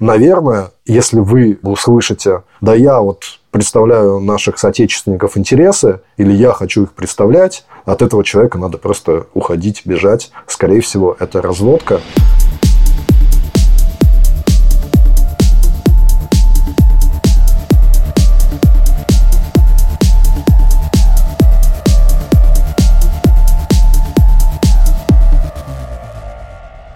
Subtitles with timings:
[0.00, 6.92] Наверное, если вы услышите, да я вот представляю наших соотечественников интересы, или я хочу их
[6.92, 10.32] представлять, от этого человека надо просто уходить, бежать.
[10.46, 12.02] Скорее всего, это разводка.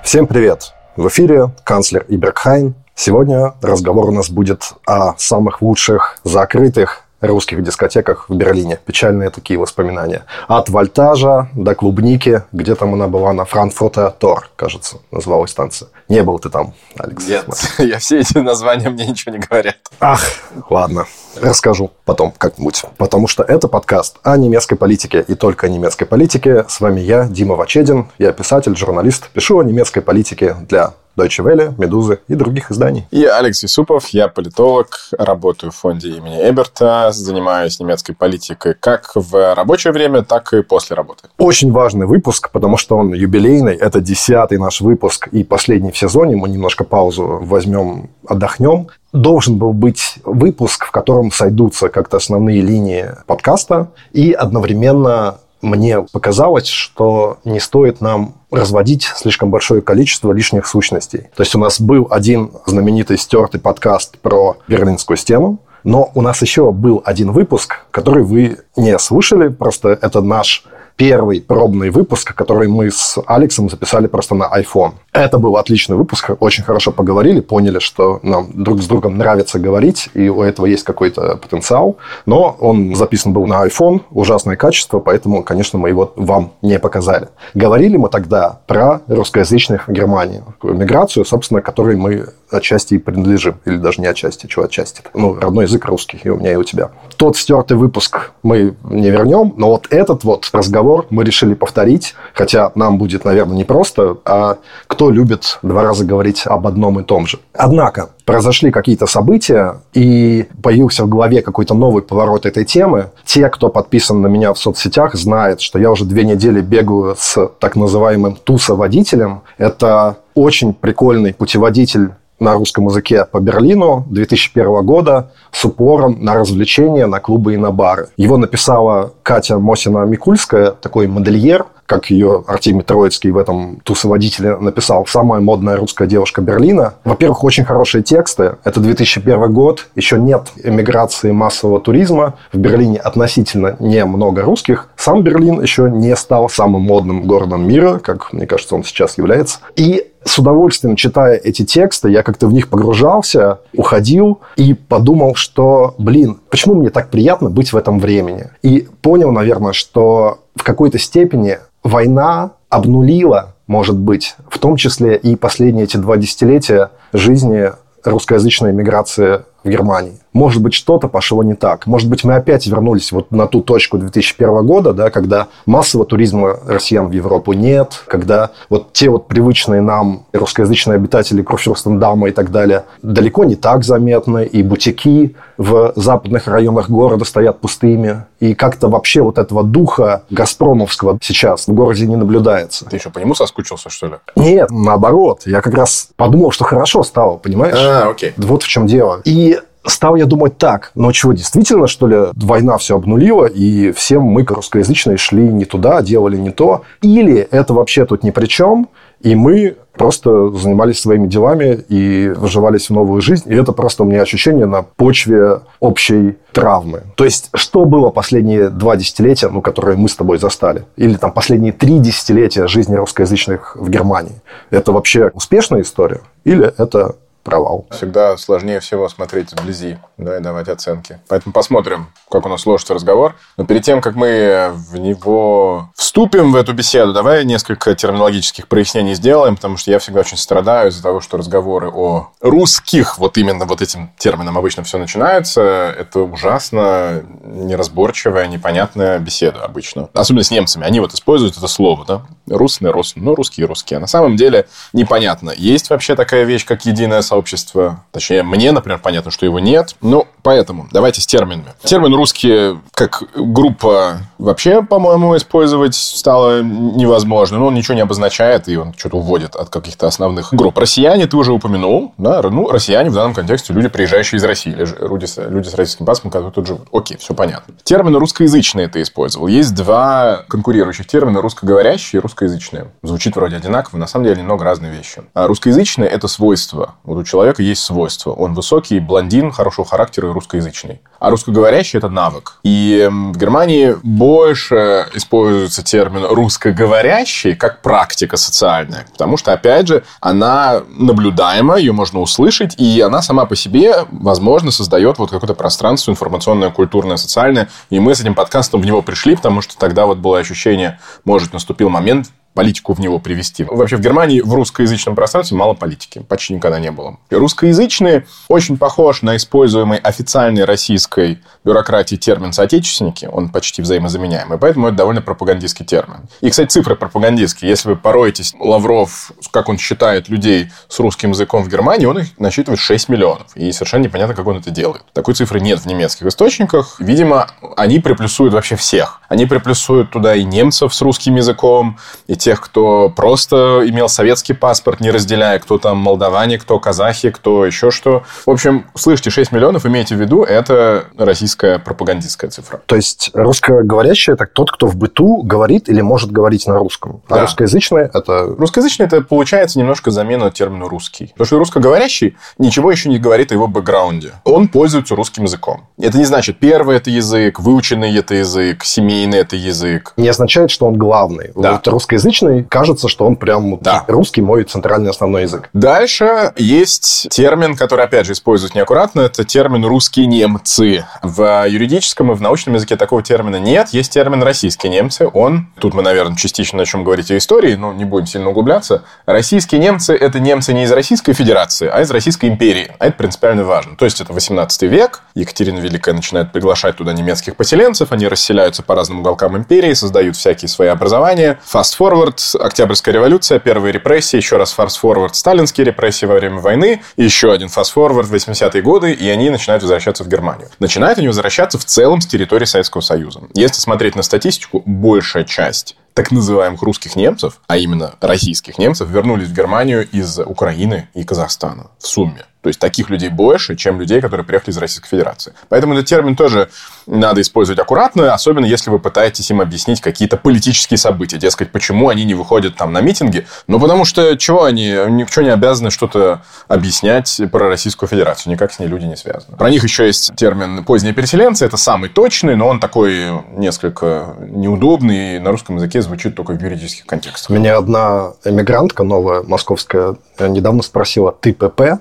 [0.04, 0.74] Всем привет!
[0.96, 2.74] В эфире канцлер Иберхайн.
[3.02, 8.78] Сегодня разговор у нас будет о самых лучших закрытых русских дискотеках в Берлине.
[8.84, 10.26] Печальные такие воспоминания.
[10.48, 15.88] От Вольтажа до Клубники, где там она была, на Франкфурте Тор, кажется, называлась станция.
[16.10, 17.26] Не был ты там, Алекс?
[17.26, 17.46] Нет,
[17.78, 19.76] я все эти названия мне ничего не говорят.
[19.98, 20.20] Ах,
[20.68, 21.06] ладно,
[21.40, 22.84] расскажу потом как-нибудь.
[22.98, 26.66] Потому что это подкаст о немецкой политике и только о немецкой политике.
[26.68, 28.10] С вами я, Дима Вачедин.
[28.18, 29.30] Я писатель, журналист.
[29.30, 33.06] Пишу о немецкой политике для Deutsche Welle, Медузы и других изданий.
[33.10, 39.54] И Алекс Юсупов, я политолог, работаю в фонде имени Эберта, занимаюсь немецкой политикой как в
[39.54, 41.28] рабочее время, так и после работы.
[41.38, 43.76] Очень важный выпуск, потому что он юбилейный.
[43.76, 46.36] Это десятый наш выпуск и последний в сезоне.
[46.36, 48.88] Мы немножко паузу возьмем, отдохнем.
[49.12, 56.66] Должен был быть выпуск, в котором сойдутся как-то основные линии подкаста и одновременно мне показалось,
[56.66, 61.28] что не стоит нам разводить слишком большое количество лишних сущностей.
[61.34, 66.42] То есть у нас был один знаменитый стертый подкаст про Берлинскую стену, но у нас
[66.42, 70.64] еще был один выпуск, который вы не слушали, просто это наш
[70.96, 74.92] первый пробный выпуск, который мы с Алексом записали просто на iPhone.
[75.12, 80.08] Это был отличный выпуск, очень хорошо поговорили, поняли, что нам друг с другом нравится говорить,
[80.14, 81.96] и у этого есть какой-то потенциал.
[82.26, 87.28] Но он записан был на iPhone, ужасное качество, поэтому, конечно, мы его вам не показали.
[87.54, 93.76] Говорили мы тогда про русскоязычных в Германии, миграцию, собственно, которой мы отчасти и принадлежим, или
[93.76, 95.02] даже не отчасти, что отчасти.
[95.14, 96.90] Ну, родной язык русский, и у меня, и у тебя.
[97.16, 102.70] Тот стертый выпуск мы не вернем, но вот этот вот разговор мы решили повторить, хотя
[102.74, 107.26] нам будет, наверное, не просто, а кто любит два раза говорить об одном и том
[107.26, 107.38] же.
[107.54, 113.10] Однако, произошли какие-то события, и появился в голове какой-то новый поворот этой темы.
[113.24, 117.48] Те, кто подписан на меня в соцсетях, знают, что я уже две недели бегаю с
[117.58, 119.42] так называемым туса-водителем.
[119.56, 127.06] Это очень прикольный путеводитель на русском языке по Берлину 2001 года с упором на развлечения,
[127.06, 128.08] на клубы и на бары.
[128.16, 135.40] Его написала Катя Мосина-Микульская, такой модельер, как ее Артемий Троицкий в этом «Тусоводителе» написал, самая
[135.40, 136.94] модная русская девушка Берлина.
[137.02, 138.58] Во-первых, очень хорошие тексты.
[138.62, 139.88] Это 2001 год.
[139.96, 142.34] Еще нет эмиграции массового туризма.
[142.52, 144.86] В Берлине относительно немного русских.
[144.96, 149.58] Сам Берлин еще не стал самым модным городом мира, как, мне кажется, он сейчас является.
[149.74, 155.94] И с удовольствием читая эти тексты, я как-то в них погружался, уходил и подумал, что,
[155.98, 158.50] блин, почему мне так приятно быть в этом времени?
[158.62, 165.36] И понял, наверное, что в какой-то степени война обнулила, может быть, в том числе и
[165.36, 167.72] последние эти два десятилетия жизни
[168.04, 170.18] русскоязычной миграции в Германии.
[170.32, 171.86] Может быть, что-то пошло не так.
[171.86, 176.56] Может быть, мы опять вернулись вот на ту точку 2001 года, да, когда массового туризма
[176.66, 182.50] россиян в Европу нет, когда вот те вот привычные нам русскоязычные обитатели Курфюрстендама и так
[182.50, 188.88] далее далеко не так заметны, и бутики в западных районах города стоят пустыми, и как-то
[188.88, 192.86] вообще вот этого духа газпромовского сейчас в городе не наблюдается.
[192.86, 194.14] Ты еще по нему соскучился, что ли?
[194.36, 195.42] Нет, наоборот.
[195.44, 197.76] Я как раз подумал, что хорошо стало, понимаешь?
[197.76, 198.32] А, окей.
[198.36, 199.20] Вот в чем дело.
[199.24, 204.18] И стал я думать так, ну чего, действительно, что ли, война все обнулила, и все
[204.18, 206.82] мы, русскоязычные, шли не туда, делали не то?
[207.02, 208.88] Или это вообще тут ни при чем,
[209.20, 213.52] и мы просто занимались своими делами и вживались в новую жизнь.
[213.52, 217.02] И это просто у меня ощущение на почве общей травмы.
[217.16, 220.84] То есть, что было последние два десятилетия, ну, которые мы с тобой застали?
[220.96, 224.40] Или там последние три десятилетия жизни русскоязычных в Германии?
[224.70, 226.22] Это вообще успешная история?
[226.44, 227.86] Или это провал.
[227.90, 231.20] Всегда сложнее всего смотреть вблизи, да, и давать оценки.
[231.28, 233.36] Поэтому посмотрим, как у нас сложится разговор.
[233.56, 239.14] Но перед тем, как мы в него вступим, в эту беседу, давай несколько терминологических прояснений
[239.14, 243.64] сделаем, потому что я всегда очень страдаю из-за того, что разговоры о русских, вот именно
[243.64, 245.62] вот этим термином обычно все начинается.
[245.96, 250.08] Это ужасно неразборчивая, непонятная беседа обычно.
[250.12, 250.84] Особенно с немцами.
[250.84, 252.22] Они вот используют это слово, да?
[252.48, 253.98] Русный, рус, ну, русские, русские.
[253.98, 255.52] А на самом деле непонятно.
[255.56, 259.94] Есть вообще такая вещь, как единое сообщества, точнее, мне, например, понятно, что его нет.
[260.00, 261.72] Ну, поэтому давайте с терминами.
[261.84, 267.58] Термин русские как группа вообще, по-моему, использовать стало невозможно.
[267.58, 270.76] Ну, он ничего не обозначает, и он что-то уводит от каких-то основных групп.
[270.78, 274.86] Россияне ты уже упомянул, да, ну, россияне в данном контексте люди, приезжающие из России, или
[275.06, 276.88] люди, люди с российским паспортом, которые тут живут.
[276.92, 277.74] Окей, все понятно.
[277.84, 279.46] Термины русскоязычные ты использовал.
[279.46, 282.92] Есть два конкурирующих термина русскоговорящие и русскоязычные.
[283.02, 285.22] Звучит вроде одинаково, на самом деле немного разные вещи.
[285.34, 286.94] А русскоязычные– это свойство.
[287.04, 288.32] Вот у человека есть свойство.
[288.32, 291.00] Он высокий, блондин, хорошего характера и русскоязычный.
[291.20, 292.54] А русскоговорящий– это навык.
[292.62, 299.06] И в Германии больше используется термин русскоговорящий как практика социальная.
[299.12, 304.70] Потому что, опять же, она наблюдаема, ее можно услышать, и она сама по себе, возможно,
[304.70, 307.68] создает вот какое-то пространство информационное, культурное, социальное.
[307.90, 311.52] И мы с этим подкастом в него пришли, потому что тогда вот было ощущение, может,
[311.52, 313.64] наступил момент, политику в него привести.
[313.64, 316.20] Вообще в Германии в русскоязычном пространстве мало политики.
[316.20, 317.18] Почти никогда не было.
[317.30, 323.28] И русскоязычные очень похож на используемый официальной российской бюрократии термин «соотечественники».
[323.30, 324.58] Он почти взаимозаменяемый.
[324.58, 326.28] Поэтому это довольно пропагандистский термин.
[326.40, 327.70] И, кстати, цифры пропагандистские.
[327.70, 332.38] Если вы пороетесь, Лавров, как он считает людей с русским языком в Германии, он их
[332.38, 333.56] насчитывает 6 миллионов.
[333.56, 335.04] И совершенно непонятно, как он это делает.
[335.12, 336.96] Такой цифры нет в немецких источниках.
[336.98, 339.20] Видимо, они приплюсуют вообще всех.
[339.28, 345.00] Они приплюсуют туда и немцев с русским языком, и тех, кто просто имел советский паспорт,
[345.00, 348.24] не разделяя, кто там молдаване, кто казахи, кто еще что.
[348.46, 352.80] В общем, слышите, 6 миллионов, имейте в виду, это российская пропагандистская цифра.
[352.86, 357.22] То есть русскоговорящий– это тот, кто в быту говорит или может говорить на русском.
[357.28, 357.40] А да.
[357.42, 358.54] русскоязычный– это...
[358.58, 361.26] Русскоязычный– это получается немножко замена термину «русский».
[361.28, 364.32] Потому что русскоговорящий ничего еще не говорит о его бэкграунде.
[364.44, 365.88] Он пользуется русским языком.
[366.00, 370.14] Это не значит, первый– это язык, выученный– это язык, семейный– это язык.
[370.16, 371.50] Не означает, что он главный.
[371.54, 371.72] Да.
[371.72, 374.04] Вот русскоязычный русскоязычный, кажется, что он прям да.
[374.06, 375.68] русский мой центральный основной язык.
[375.72, 379.22] Дальше есть термин, который, опять же, используют неаккуратно.
[379.22, 381.04] Это термин «русские немцы».
[381.22, 383.88] В юридическом и в научном языке такого термина нет.
[383.92, 385.28] Есть термин «российские немцы».
[385.32, 389.02] Он, тут мы, наверное, частично начнем говорить о истории, но не будем сильно углубляться.
[389.26, 392.92] Российские немцы– это немцы не из Российской Федерации, а из Российской империи.
[392.98, 393.96] А это принципиально важно.
[393.96, 395.22] То есть, это 18 век.
[395.34, 398.12] Екатерина Великая начинает приглашать туда немецких поселенцев.
[398.12, 401.58] Они расселяются по разным уголкам империи, создают всякие свои образования.
[402.00, 407.50] Forward форвард, Октябрьская революция, первые репрессии, еще раз фаст-форвард, сталинские репрессии во время войны, еще
[407.50, 410.68] один фаст-форвард, 80-е годы, и они начинают возвращаться в Германию.
[410.80, 413.40] Начинают они возвращаться в целом с территории Советского Союза.
[413.54, 419.48] Если смотреть на статистику, большая часть так называемых русских немцев, а именно российских немцев, вернулись
[419.48, 422.44] в Германию из Украины и Казахстана в сумме.
[422.62, 425.54] То есть таких людей больше, чем людей, которые приехали из Российской Федерации.
[425.68, 426.68] Поэтому этот термин тоже
[427.06, 431.38] надо использовать аккуратно, особенно если вы пытаетесь им объяснить какие-то политические события.
[431.38, 433.46] Дескать, почему они не выходят там на митинги?
[433.66, 434.94] Ну, потому что чего они?
[435.08, 438.52] Ни в чем не обязаны что-то объяснять про Российскую Федерацию.
[438.52, 439.56] Никак с ней люди не связаны.
[439.56, 441.64] Про них еще есть термин «поздние переселенцы».
[441.64, 445.38] Это самый точный, но он такой несколько неудобный.
[445.40, 447.50] На русском языке звучит только в юридических контекстах.
[447.50, 452.00] Меня одна эмигрантка новая, московская, недавно спросила, ты ПП?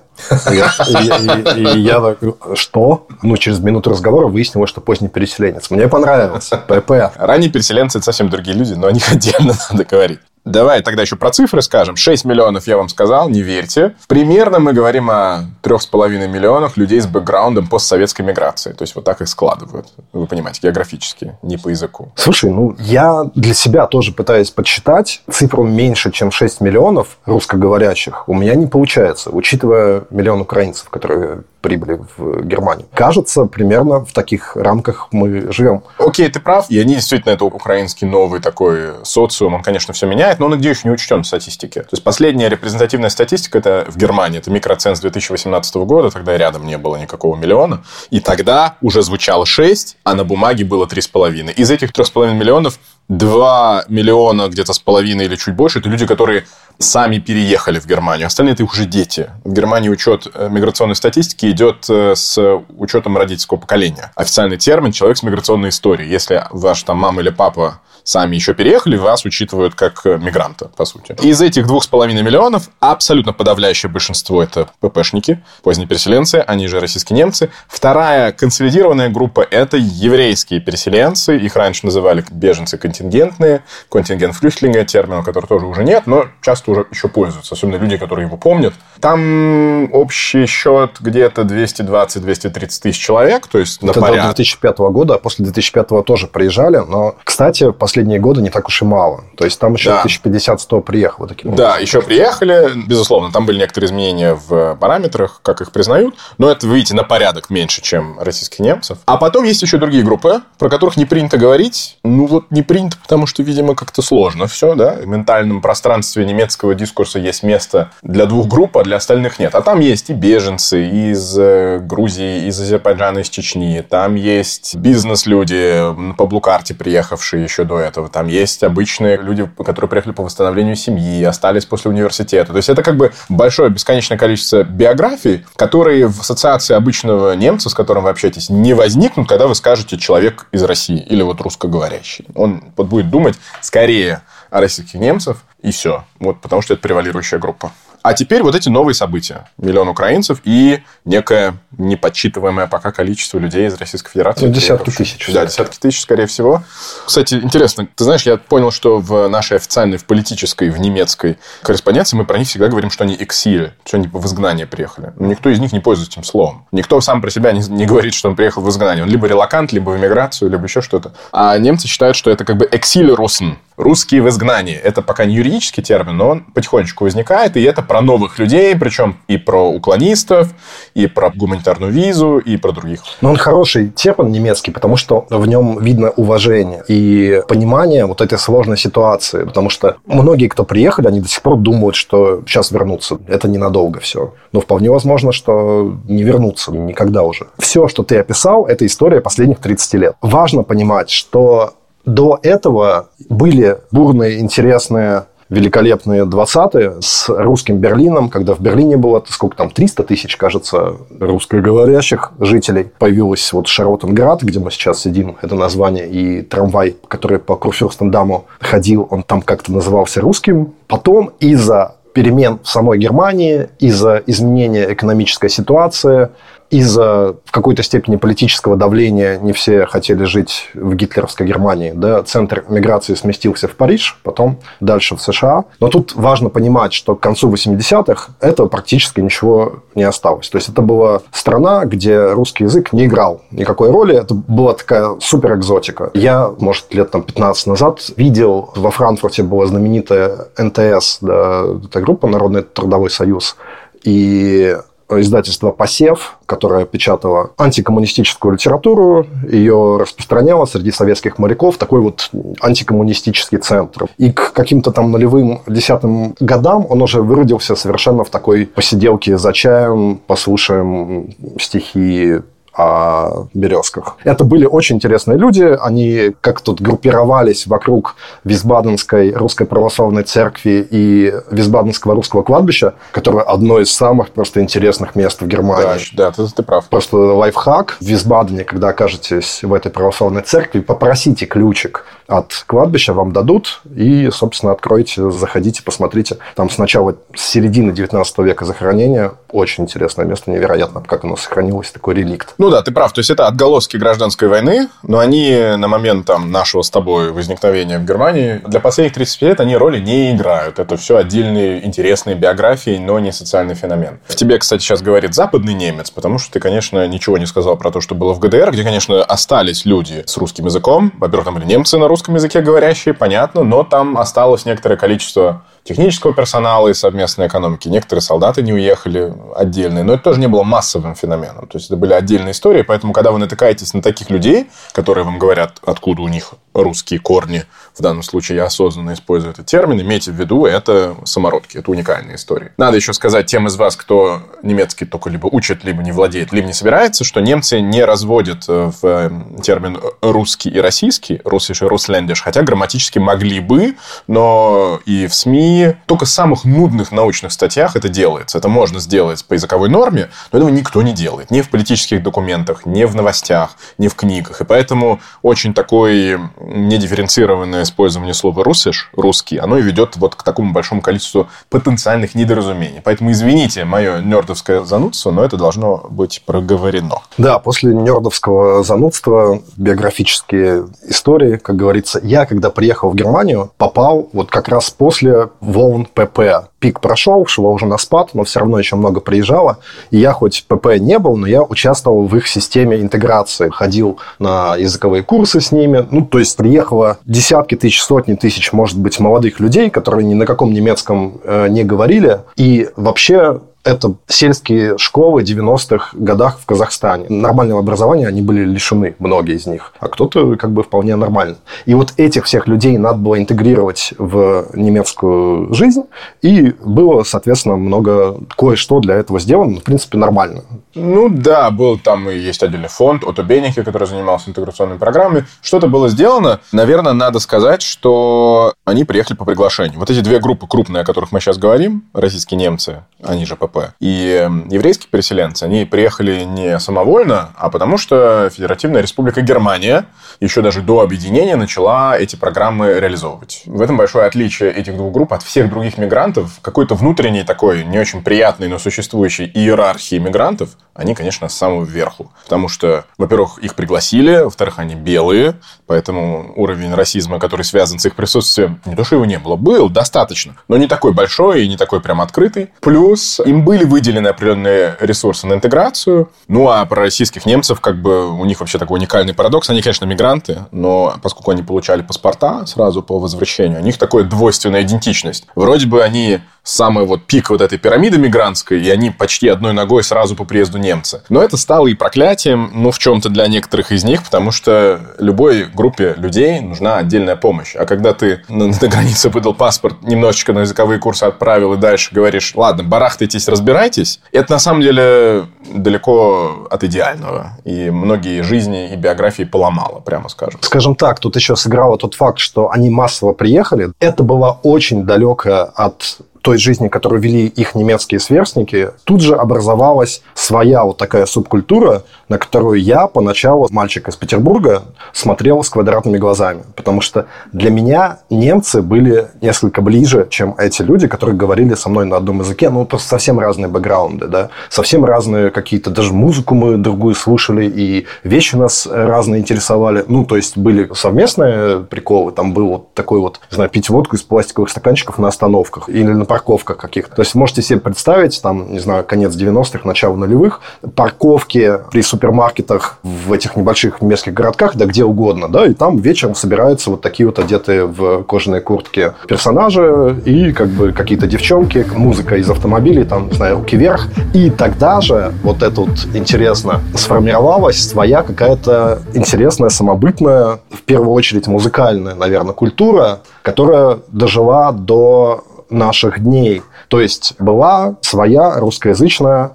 [0.53, 2.15] И я
[2.55, 3.07] что?
[3.21, 5.69] Ну, через минуту разговора выяснилось, что поздний переселенец.
[5.69, 6.57] Мне понравился.
[6.57, 6.91] ПП.
[7.15, 10.19] Ранние переселенцы– это совсем другие люди, но о них отдельно надо говорить.
[10.45, 11.95] Давай тогда еще про цифры скажем.
[11.95, 13.95] 6 миллионов, я вам сказал, не верьте.
[14.07, 18.73] Примерно мы говорим о 3,5 миллионах людей с бэкграундом постсоветской миграции.
[18.73, 19.87] То есть вот так их складывают.
[20.13, 22.11] Вы понимаете, географически, не по языку.
[22.15, 25.21] Слушай, ну я для себя тоже пытаюсь подсчитать.
[25.29, 31.99] Цифру меньше, чем 6 миллионов русскоговорящих у меня не получается, учитывая миллион украинцев, которые прибыли
[32.17, 32.87] в Германию.
[32.93, 35.83] Кажется, примерно в таких рамках мы живем.
[35.97, 36.69] Окей, ты прав.
[36.69, 40.69] И они действительно, это украинский новый такой социум, он, конечно, все меняет, но он нигде
[40.69, 41.81] еще не учтен в статистике.
[41.81, 44.39] То есть, последняя репрезентативная статистика это в Германии.
[44.39, 47.83] Это микроценз 2018 года, тогда рядом не было никакого миллиона.
[48.09, 51.53] И тогда уже звучало 6, а на бумаге было 3,5.
[51.53, 56.45] Из этих 3,5 миллионов 2 миллиона где-то с половиной или чуть больше, это люди, которые
[56.77, 58.27] сами переехали в Германию.
[58.27, 59.29] Остальные это уже дети.
[59.43, 62.39] В Германии учет э, миграционной статистики идет э, с
[62.77, 64.11] учетом родительского поколения.
[64.15, 66.09] Официальный термин человек с миграционной историей.
[66.09, 70.85] Если ваш там мама или папа сами еще переехали, вас учитывают как э, мигранта, по
[70.85, 71.17] сути.
[71.21, 76.79] Из этих двух с половиной миллионов абсолютно подавляющее большинство это ППшники, поздние переселенцы, они же
[76.79, 77.49] российские немцы.
[77.67, 85.23] Вторая консолидированная группа это еврейские переселенцы, их раньше называли беженцы континента контингентные, контингент флюхтлинга, термин,
[85.23, 88.73] который тоже уже нет, но часто уже еще пользуются, особенно люди, которые его помнят.
[88.99, 94.31] Там общий счет где-то 220-230 тысяч человек, то есть на Это порядок.
[94.31, 98.81] до 2005 года, а после 2005 тоже приезжали, но, кстати, последние годы не так уж
[98.81, 99.23] и мало.
[99.37, 100.03] То есть там еще да.
[100.03, 101.73] 1050-100 приехало таким образом.
[101.73, 106.67] Да, еще приехали, безусловно, там были некоторые изменения в параметрах, как их признают, но это,
[106.67, 108.97] видите, на порядок меньше, чем российских немцев.
[109.05, 111.97] А потом есть еще другие группы, про которых не принято говорить.
[112.03, 114.93] Ну вот не принято, потому что, видимо, как-то сложно все, да.
[114.93, 119.55] В ментальном пространстве немецкого дискурса есть место для двух групп, а для остальных нет.
[119.55, 123.83] А там есть и беженцы из э, Грузии, из Азербайджана, из Чечни.
[123.87, 128.09] Там есть бизнес-люди по блукарте приехавшие еще до этого.
[128.09, 132.51] Там есть обычные люди, которые приехали по восстановлению семьи, остались после университета.
[132.51, 137.73] То есть это как бы большое бесконечное количество биографий, которые в ассоциации обычного немца, с
[137.73, 142.25] которым вы общаетесь, не возникнут, когда вы скажете человек из России или вот русскоговорящий.
[142.35, 146.05] Он будет думать скорее о российских немцев, и все.
[146.19, 147.71] Вот, потому что это превалирующая группа.
[148.01, 149.49] А теперь вот эти новые события.
[149.57, 154.45] Миллион украинцев и некое неподсчитываемое пока количество людей из Российской Федерации.
[154.45, 155.29] Ну, десятки тысяч.
[155.33, 156.63] Да, десятки тысяч, скорее всего.
[157.05, 162.15] Кстати, интересно, ты знаешь, я понял, что в нашей официальной, в политической, в немецкой корреспонденции
[162.15, 165.13] мы про них всегда говорим, что они эксили, что они в изгнание приехали.
[165.17, 166.65] Но никто из них не пользуется этим словом.
[166.71, 169.03] Никто сам про себя не, не говорит, что он приехал в изгнание.
[169.03, 171.13] Он либо релакант, либо в эмиграцию, либо еще что-то.
[171.31, 173.57] А немцы считают, что это как бы эксиль русен.
[173.79, 174.75] Русские в изгнании.
[174.75, 179.19] Это пока не юридический термин, но он потихонечку возникает, и это про новых людей, причем
[179.29, 180.49] и про уклонистов,
[180.95, 183.01] и про гуманитарную визу, и про других.
[183.21, 188.37] Но он хороший термин немецкий, потому что в нем видно уважение и понимание вот этой
[188.37, 189.45] сложной ситуации.
[189.45, 193.17] Потому что многие, кто приехали, они до сих пор думают, что сейчас вернутся.
[193.29, 194.33] Это ненадолго все.
[194.51, 197.47] Но вполне возможно, что не вернутся никогда уже.
[197.57, 200.15] Все, что ты описал, это история последних 30 лет.
[200.19, 201.75] Важно понимать, что
[202.13, 209.57] до этого были бурные, интересные великолепные 20-е с русским Берлином, когда в Берлине было, сколько
[209.57, 212.91] там, 300 тысяч, кажется, русскоговорящих жителей.
[212.99, 219.07] Появилась вот Шаротенград, где мы сейчас сидим, это название, и трамвай, который по Курфюрстендаму ходил,
[219.09, 220.73] он там как-то назывался русским.
[220.87, 226.29] Потом из-за перемен в самой Германии, из-за изменения экономической ситуации,
[226.69, 231.93] из-за в какой-то степени политического давления не все хотели жить в гитлеровской Германии.
[231.95, 232.21] Да?
[232.23, 235.65] Центр миграции сместился в Париж, потом дальше в США.
[235.79, 240.49] Но тут важно понимать, что к концу 80-х этого практически ничего не осталось.
[240.49, 244.15] То есть это была страна, где русский язык не играл никакой роли.
[244.15, 246.11] Это была такая супер экзотика.
[246.13, 252.27] Я, может, лет там 15 назад видел, во Франкфурте была знаменитая НТС, да, эта группа
[252.27, 253.55] Народный трудовой союз.
[254.03, 254.77] И
[255.11, 262.29] издательство «Посев», которое печатало антикоммунистическую литературу, ее распространяло среди советских моряков, такой вот
[262.61, 264.07] антикоммунистический центр.
[264.17, 269.53] И к каким-то там нулевым десятым годам он уже выродился совершенно в такой посиделке за
[269.53, 272.41] чаем, послушаем стихи
[272.73, 274.17] о березках.
[274.23, 275.63] Это были очень интересные люди.
[275.81, 283.79] Они как тут группировались вокруг Висбаденской русской православной церкви и Висбаденского русского кладбища, которое одно
[283.79, 285.99] из самых просто интересных мест в Германии.
[286.13, 286.87] Да, да ты, ты прав.
[286.87, 287.97] Просто лайфхак.
[287.99, 294.29] В Висбадене, когда окажетесь в этой православной церкви, попросите ключик от кладбища вам дадут, и,
[294.31, 296.37] собственно, откройте, заходите, посмотрите.
[296.55, 299.33] Там сначала с середины 19 века захоронения.
[299.51, 302.53] Очень интересное место, невероятно, как оно сохранилось, такой реликт.
[302.59, 303.13] Ну да, ты прав.
[303.13, 307.97] То есть, это отголоски гражданской войны, но они на момент там, нашего с тобой возникновения
[307.99, 310.77] в Германии для последних 30 лет они роли не играют.
[310.77, 314.19] Это все отдельные интересные биографии, но не социальный феномен.
[314.27, 317.91] В тебе, кстати, сейчас говорит западный немец, потому что ты, конечно, ничего не сказал про
[317.91, 321.13] то, что было в ГДР, где, конечно, остались люди с русским языком.
[321.17, 326.33] Во-первых, там были немцы на русском языке говорящие, понятно, но там осталось некоторое количество технического
[326.33, 327.87] персонала и совместной экономики.
[327.87, 331.67] Некоторые солдаты не уехали отдельные, но это тоже не было массовым феноменом.
[331.67, 335.39] То есть это были отдельные истории, поэтому когда вы натыкаетесь на таких людей, которые вам
[335.39, 337.65] говорят, откуда у них русские корни,
[337.99, 342.37] в данном случае я осознанно использую этот термин, имейте в виду, это самородки, это уникальные
[342.37, 342.71] истории.
[342.77, 346.67] Надо еще сказать тем из вас, кто немецкий только либо учит, либо не владеет, либо
[346.67, 352.41] не собирается, что немцы не разводят э, в э, термин русский и российский, русский руслендиш,
[352.41, 353.95] хотя грамматически могли бы,
[354.27, 358.57] но и в СМИ только в самых нудных научных статьях это делается.
[358.57, 361.51] Это можно сделать по языковой норме, но этого никто не делает.
[361.51, 364.61] Ни в политических документах, ни в новостях, ни в книгах.
[364.61, 370.71] И поэтому очень такой недифференцированное использование слова «русиш», «русский», оно и ведет вот к такому
[370.71, 373.01] большому количеству потенциальных недоразумений.
[373.03, 377.21] Поэтому извините мое нердовское занудство, но это должно быть проговорено.
[377.37, 382.19] Да, после нердовского занудства биографические истории, как говорится.
[382.23, 387.71] Я, когда приехал в Германию, попал вот как раз после волн ПП пик прошел, шло
[387.71, 389.79] уже на спад, но все равно еще много приезжало.
[390.11, 393.69] И я хоть ПП не был, но я участвовал в их системе интеграции.
[393.69, 396.07] Ходил на языковые курсы с ними.
[396.11, 400.45] Ну, то есть приехало десятки тысяч, сотни тысяч, может быть, молодых людей, которые ни на
[400.45, 402.39] каком немецком э, не говорили.
[402.55, 403.59] И вообще
[403.89, 407.25] это сельские школы 90-х годах в Казахстане.
[407.29, 409.93] Нормального образования они были лишены, многие из них.
[409.99, 411.57] А кто-то как бы вполне нормально.
[411.85, 416.03] И вот этих всех людей надо было интегрировать в немецкую жизнь.
[416.41, 419.79] И было, соответственно, много кое-что для этого сделано.
[419.79, 420.63] В принципе, нормально.
[420.95, 425.45] Ну да, был там и есть отдельный фонд от Бенихи, который занимался интеграционными программами.
[425.61, 426.59] Что-то было сделано.
[426.71, 429.99] Наверное, надо сказать, что они приехали по приглашению.
[429.99, 433.78] Вот эти две группы крупные, о которых мы сейчас говорим, российские немцы, они же ПП,
[433.99, 440.05] и эм, еврейские переселенцы, они приехали не самовольно, а потому что Федеративная Республика Германия
[440.39, 443.63] еще даже до объединения начала эти программы реализовывать.
[443.65, 446.59] В этом большое отличие этих двух групп от всех других мигрантов.
[446.61, 452.31] Какой-то внутренний такой, не очень приятный, но существующий иерархии мигрантов, они, конечно, с самого верху.
[452.43, 455.55] Потому что, во-первых, их пригласили, во-вторых, они белые,
[455.87, 459.89] поэтому уровень расизма, который связан с их присутствием, не то, что его не было, был
[459.89, 462.69] достаточно, но не такой большой и не такой прям открытый.
[462.81, 466.29] Плюс им были выделены определенные ресурсы на интеграцию.
[466.47, 469.69] Ну, а про российских немцев, как бы, у них вообще такой уникальный парадокс.
[469.69, 474.81] Они, конечно, мигранты, но поскольку они получали паспорта сразу по возвращению, у них такая двойственная
[474.81, 475.45] идентичность.
[475.55, 480.03] Вроде бы они самый вот пик вот этой пирамиды мигрантской, и они почти одной ногой
[480.03, 481.21] сразу по приезду немцы.
[481.29, 485.65] Но это стало и проклятием, ну, в чем-то для некоторых из них, потому что любой
[485.65, 487.75] группе людей нужна отдельная помощь.
[487.75, 492.13] А когда ты на, на границе выдал паспорт, немножечко на языковые курсы отправил и дальше
[492.13, 497.57] говоришь, ладно, барахтайтесь, разбирайтесь, это на самом деле далеко от идеального.
[497.65, 500.59] И многие жизни и биографии поломало, прямо скажем.
[500.61, 503.91] Скажем так, тут еще сыграло тот факт, что они массово приехали.
[503.99, 510.21] Это было очень далеко от той жизни, которую вели их немецкие сверстники, тут же образовалась
[510.33, 516.63] своя вот такая субкультура, на которую я поначалу, мальчик из Петербурга, смотрел с квадратными глазами.
[516.75, 522.05] Потому что для меня немцы были несколько ближе, чем эти люди, которые говорили со мной
[522.05, 522.69] на одном языке.
[522.69, 524.49] Ну, просто совсем разные бэкграунды, да.
[524.69, 530.05] Совсем разные какие-то, даже музыку мы другую слушали, и вещи нас разные интересовали.
[530.07, 532.31] Ну, то есть, были совместные приколы.
[532.31, 535.89] Там был вот такой вот, не знаю, пить водку из пластиковых стаканчиков на остановках.
[535.89, 537.15] Или на парковках каких-то.
[537.15, 540.61] То есть, можете себе представить, там, не знаю, конец 90-х, начало нулевых,
[540.95, 546.35] парковки при супермаркетах в этих небольших немецких городках, да где угодно, да, и там вечером
[546.35, 552.35] собираются вот такие вот одетые в кожаные куртки персонажи и как бы какие-то девчонки, музыка
[552.35, 554.07] из автомобилей, там, не знаю, руки вверх.
[554.33, 561.47] И тогда же, вот это вот интересно, сформировалась своя какая-то интересная, самобытная, в первую очередь
[561.47, 566.63] музыкальная, наверное, культура, которая дожила до наших дней.
[566.89, 569.51] То есть была своя русскоязычная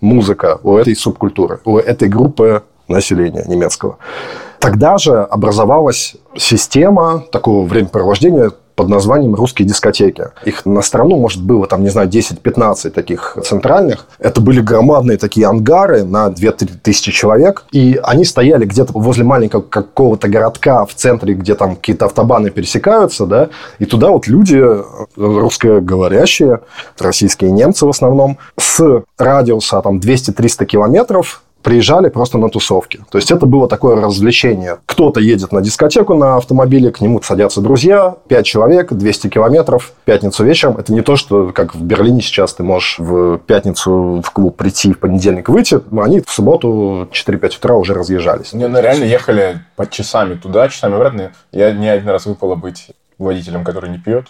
[0.00, 3.98] поп-музыка у этой субкультуры, у этой группы населения немецкого.
[4.60, 10.28] Тогда же образовалась система такого времяпровождения под названием «Русские дискотеки».
[10.44, 14.06] Их на страну, может, было, там, не знаю, 10-15 таких центральных.
[14.18, 17.64] Это были громадные такие ангары на 2-3 тысячи человек.
[17.72, 23.26] И они стояли где-то возле маленького какого-то городка в центре, где там какие-то автобаны пересекаются,
[23.26, 24.62] да, и туда вот люди
[25.16, 26.60] русскоговорящие,
[26.98, 33.00] российские немцы в основном, с радиуса там 200-300 километров приезжали просто на тусовки.
[33.10, 34.76] То есть это было такое развлечение.
[34.86, 40.44] Кто-то едет на дискотеку на автомобиле, к нему садятся друзья, 5 человек, 200 километров, пятницу
[40.44, 40.76] вечером.
[40.76, 44.92] Это не то, что как в Берлине сейчас ты можешь в пятницу в клуб прийти,
[44.92, 45.80] в понедельник выйти.
[45.98, 48.52] Они в субботу 4-5 утра уже разъезжались.
[48.52, 51.32] Не, ну реально ехали под часами туда, часами обратно.
[51.50, 54.28] Я не один раз выпало быть водителем, который не пьет.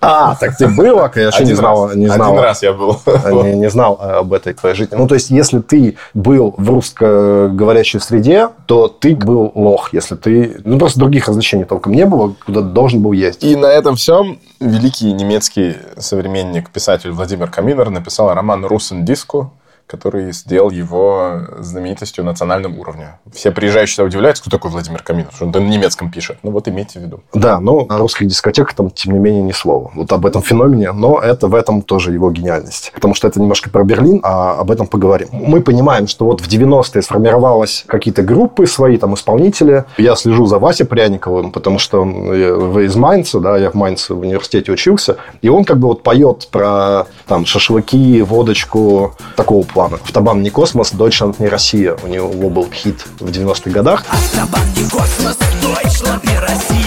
[0.00, 1.90] А, так ты был, а я еще не знал.
[1.94, 3.00] Не знал Один раз я был.
[3.44, 4.94] Не, не знал об этой твоей жизни.
[4.94, 9.92] Ну, то есть, если ты был в русскоговорящей среде, то ты был лох.
[9.92, 10.60] Если ты...
[10.64, 13.42] Ну, просто других развлечений толком не было, куда должен был есть.
[13.42, 19.50] И на этом всем великий немецкий современник, писатель Владимир Каминер написал роман «Руссен Диско»,
[19.86, 23.18] который сделал его знаменитостью на национальном уровне.
[23.32, 26.38] Все приезжающие удивляются, кто такой Владимир Каминов, что он на немецком пишет.
[26.42, 27.20] Ну вот имейте в виду.
[27.32, 29.90] Да, но о русских дискотеках там, тем не менее, ни слова.
[29.94, 32.92] Вот об этом феномене, но это в этом тоже его гениальность.
[32.94, 35.28] Потому что это немножко про Берлин, а об этом поговорим.
[35.32, 39.84] Мы понимаем, что вот в 90-е сформировалась какие-то группы свои, там, исполнители.
[39.98, 42.34] Я слежу за Васей Пряниковым, потому что он
[42.80, 46.48] из Майнца, да, я в Майнце в университете учился, и он как бы вот поет
[46.50, 49.98] про там шашлыки, водочку, такого плана.
[50.02, 51.96] Автобан не космос, Deutschland не Россия.
[52.02, 54.04] У него был хит в 90-х годах.
[54.08, 56.85] Автобан не космос, Deutschland не Россия.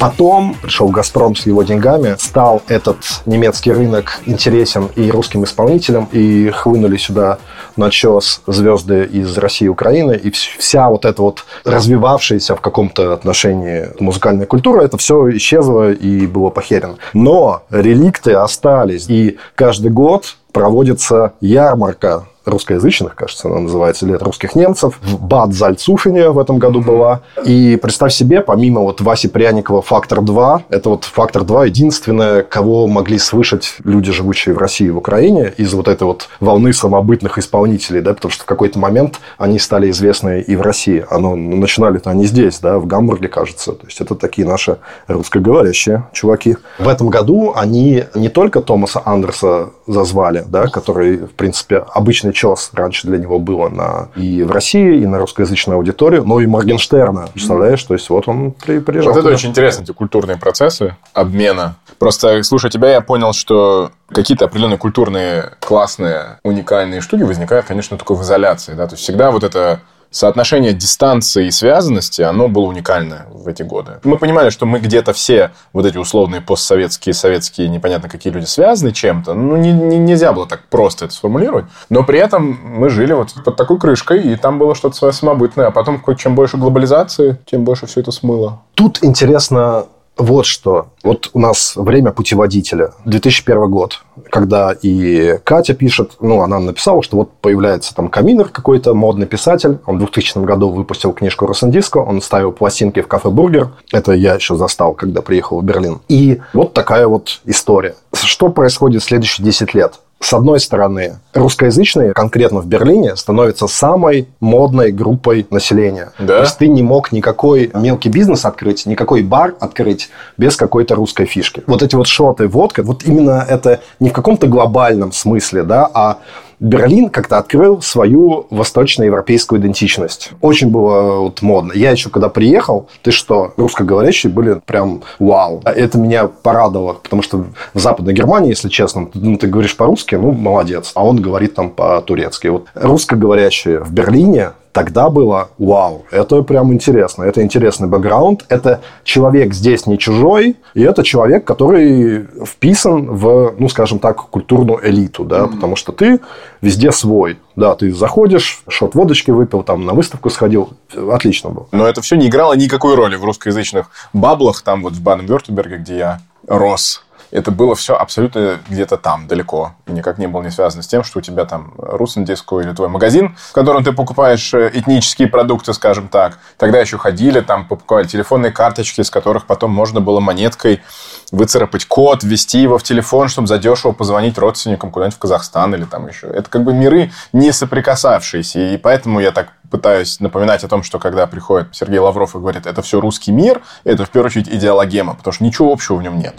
[0.00, 6.50] Потом пришел «Газпром» с его деньгами, стал этот немецкий рынок интересен и русским исполнителям, и
[6.50, 7.38] хлынули сюда
[7.74, 13.88] начес звезды из России и Украины, и вся вот эта вот развивавшаяся в каком-то отношении
[13.98, 16.96] музыкальная культура, это все исчезло и было похерено.
[17.12, 24.98] Но реликты остались, и каждый год проводится ярмарка русскоязычных, кажется, она называется, лет русских немцев.
[25.02, 27.20] В Бад Зальцуфене в этом году была.
[27.44, 32.86] И представь себе, помимо вот Васи Пряникова «Фактор 2», это вот «Фактор 2» единственное, кого
[32.86, 37.38] могли слышать люди, живущие в России и в Украине, из вот этой вот волны самобытных
[37.38, 41.04] исполнителей, да, потому что в какой-то момент они стали известны и в России.
[41.10, 43.72] Оно, ну, начинали-то они здесь, да, в Гамбурге, кажется.
[43.72, 46.56] То есть, это такие наши русскоговорящие чуваки.
[46.78, 52.70] В этом году они не только Томаса Андерса зазвали, да, который, в принципе, обычный чес
[52.72, 57.28] раньше для него было на, и в России, и на русскоязычную аудиторию, но и Моргенштерна,
[57.32, 57.82] представляешь?
[57.84, 59.12] То есть, вот он при, приезжал.
[59.12, 61.76] Вот это очень интересно, эти культурные процессы обмена.
[61.98, 68.14] Просто, слушай, тебя я понял, что какие-то определенные культурные, классные, уникальные штуки возникают, конечно, только
[68.14, 68.74] в изоляции.
[68.74, 68.86] Да?
[68.86, 74.00] То есть, всегда вот это соотношение дистанции и связанности, оно было уникальное в эти годы.
[74.04, 78.92] Мы понимали, что мы где-то все вот эти условные постсоветские, советские, непонятно какие люди связаны
[78.92, 79.34] чем-то.
[79.34, 81.66] Ну, не, не, нельзя было так просто это сформулировать.
[81.90, 85.66] Но при этом мы жили вот под такой крышкой, и там было что-то свое самобытное.
[85.66, 88.62] А потом, чем больше глобализации, тем больше все это смыло.
[88.74, 89.86] Тут интересно
[90.18, 90.88] вот что.
[91.02, 92.92] Вот у нас время путеводителя.
[93.04, 98.94] 2001 год, когда и Катя пишет, ну, она написала, что вот появляется там Каминер какой-то,
[98.94, 99.78] модный писатель.
[99.86, 103.70] Он в 2000 году выпустил книжку Russendisko, он ставил пластинки в кафе «Бургер».
[103.92, 106.00] Это я еще застал, когда приехал в Берлин.
[106.08, 107.94] И вот такая вот история.
[108.12, 110.00] Что происходит в следующие 10 лет?
[110.20, 116.12] С одной стороны, русскоязычные, конкретно в Берлине, становятся самой модной группой населения.
[116.18, 116.38] Да?
[116.38, 121.26] То есть ты не мог никакой мелкий бизнес открыть, никакой бар открыть без какой-то русской
[121.26, 121.62] фишки.
[121.66, 126.18] Вот эти вот шоты, водка, вот именно это не в каком-то глобальном смысле, да, а
[126.60, 130.32] Берлин как-то открыл свою восточноевропейскую идентичность.
[130.40, 131.72] Очень было вот модно.
[131.74, 135.62] Я еще когда приехал, ты что, русскоговорящие были прям вау.
[135.64, 140.32] Это меня порадовало, потому что в Западной Германии, если честно, ну, ты говоришь по-русски, ну,
[140.32, 140.92] молодец.
[140.94, 142.48] А он говорит там по-турецки.
[142.48, 149.52] Вот русскоговорящие в Берлине тогда было вау, это прям интересно, это интересный бэкграунд, это человек
[149.52, 155.40] здесь не чужой, и это человек, который вписан в, ну, скажем так, культурную элиту, да,
[155.40, 155.54] mm-hmm.
[155.54, 156.20] потому что ты
[156.60, 160.68] везде свой, да, ты заходишь, шот водочки выпил, там на выставку сходил,
[161.10, 161.66] отлично было.
[161.72, 165.96] Но это все не играло никакой роли в русскоязычных баблах, там вот в Баден-Вюртемберге, где
[165.96, 169.74] я рос это было все абсолютно где-то там, далеко.
[169.86, 172.88] И никак не было не связано с тем, что у тебя там Русендиско или твой
[172.88, 176.38] магазин, в котором ты покупаешь э, этнические продукты, скажем так.
[176.56, 180.82] Тогда еще ходили, там покупали телефонные карточки, с которых потом можно было монеткой
[181.30, 186.08] выцарапать код, ввести его в телефон, чтобы задешево позвонить родственникам куда-нибудь в Казахстан или там
[186.08, 186.26] еще.
[186.28, 188.74] Это как бы миры не соприкасавшиеся.
[188.74, 192.66] И поэтому я так пытаюсь напоминать о том, что когда приходит Сергей Лавров и говорит,
[192.66, 196.18] это все русский мир, это в первую очередь идеологема, потому что ничего общего в нем
[196.18, 196.34] нет.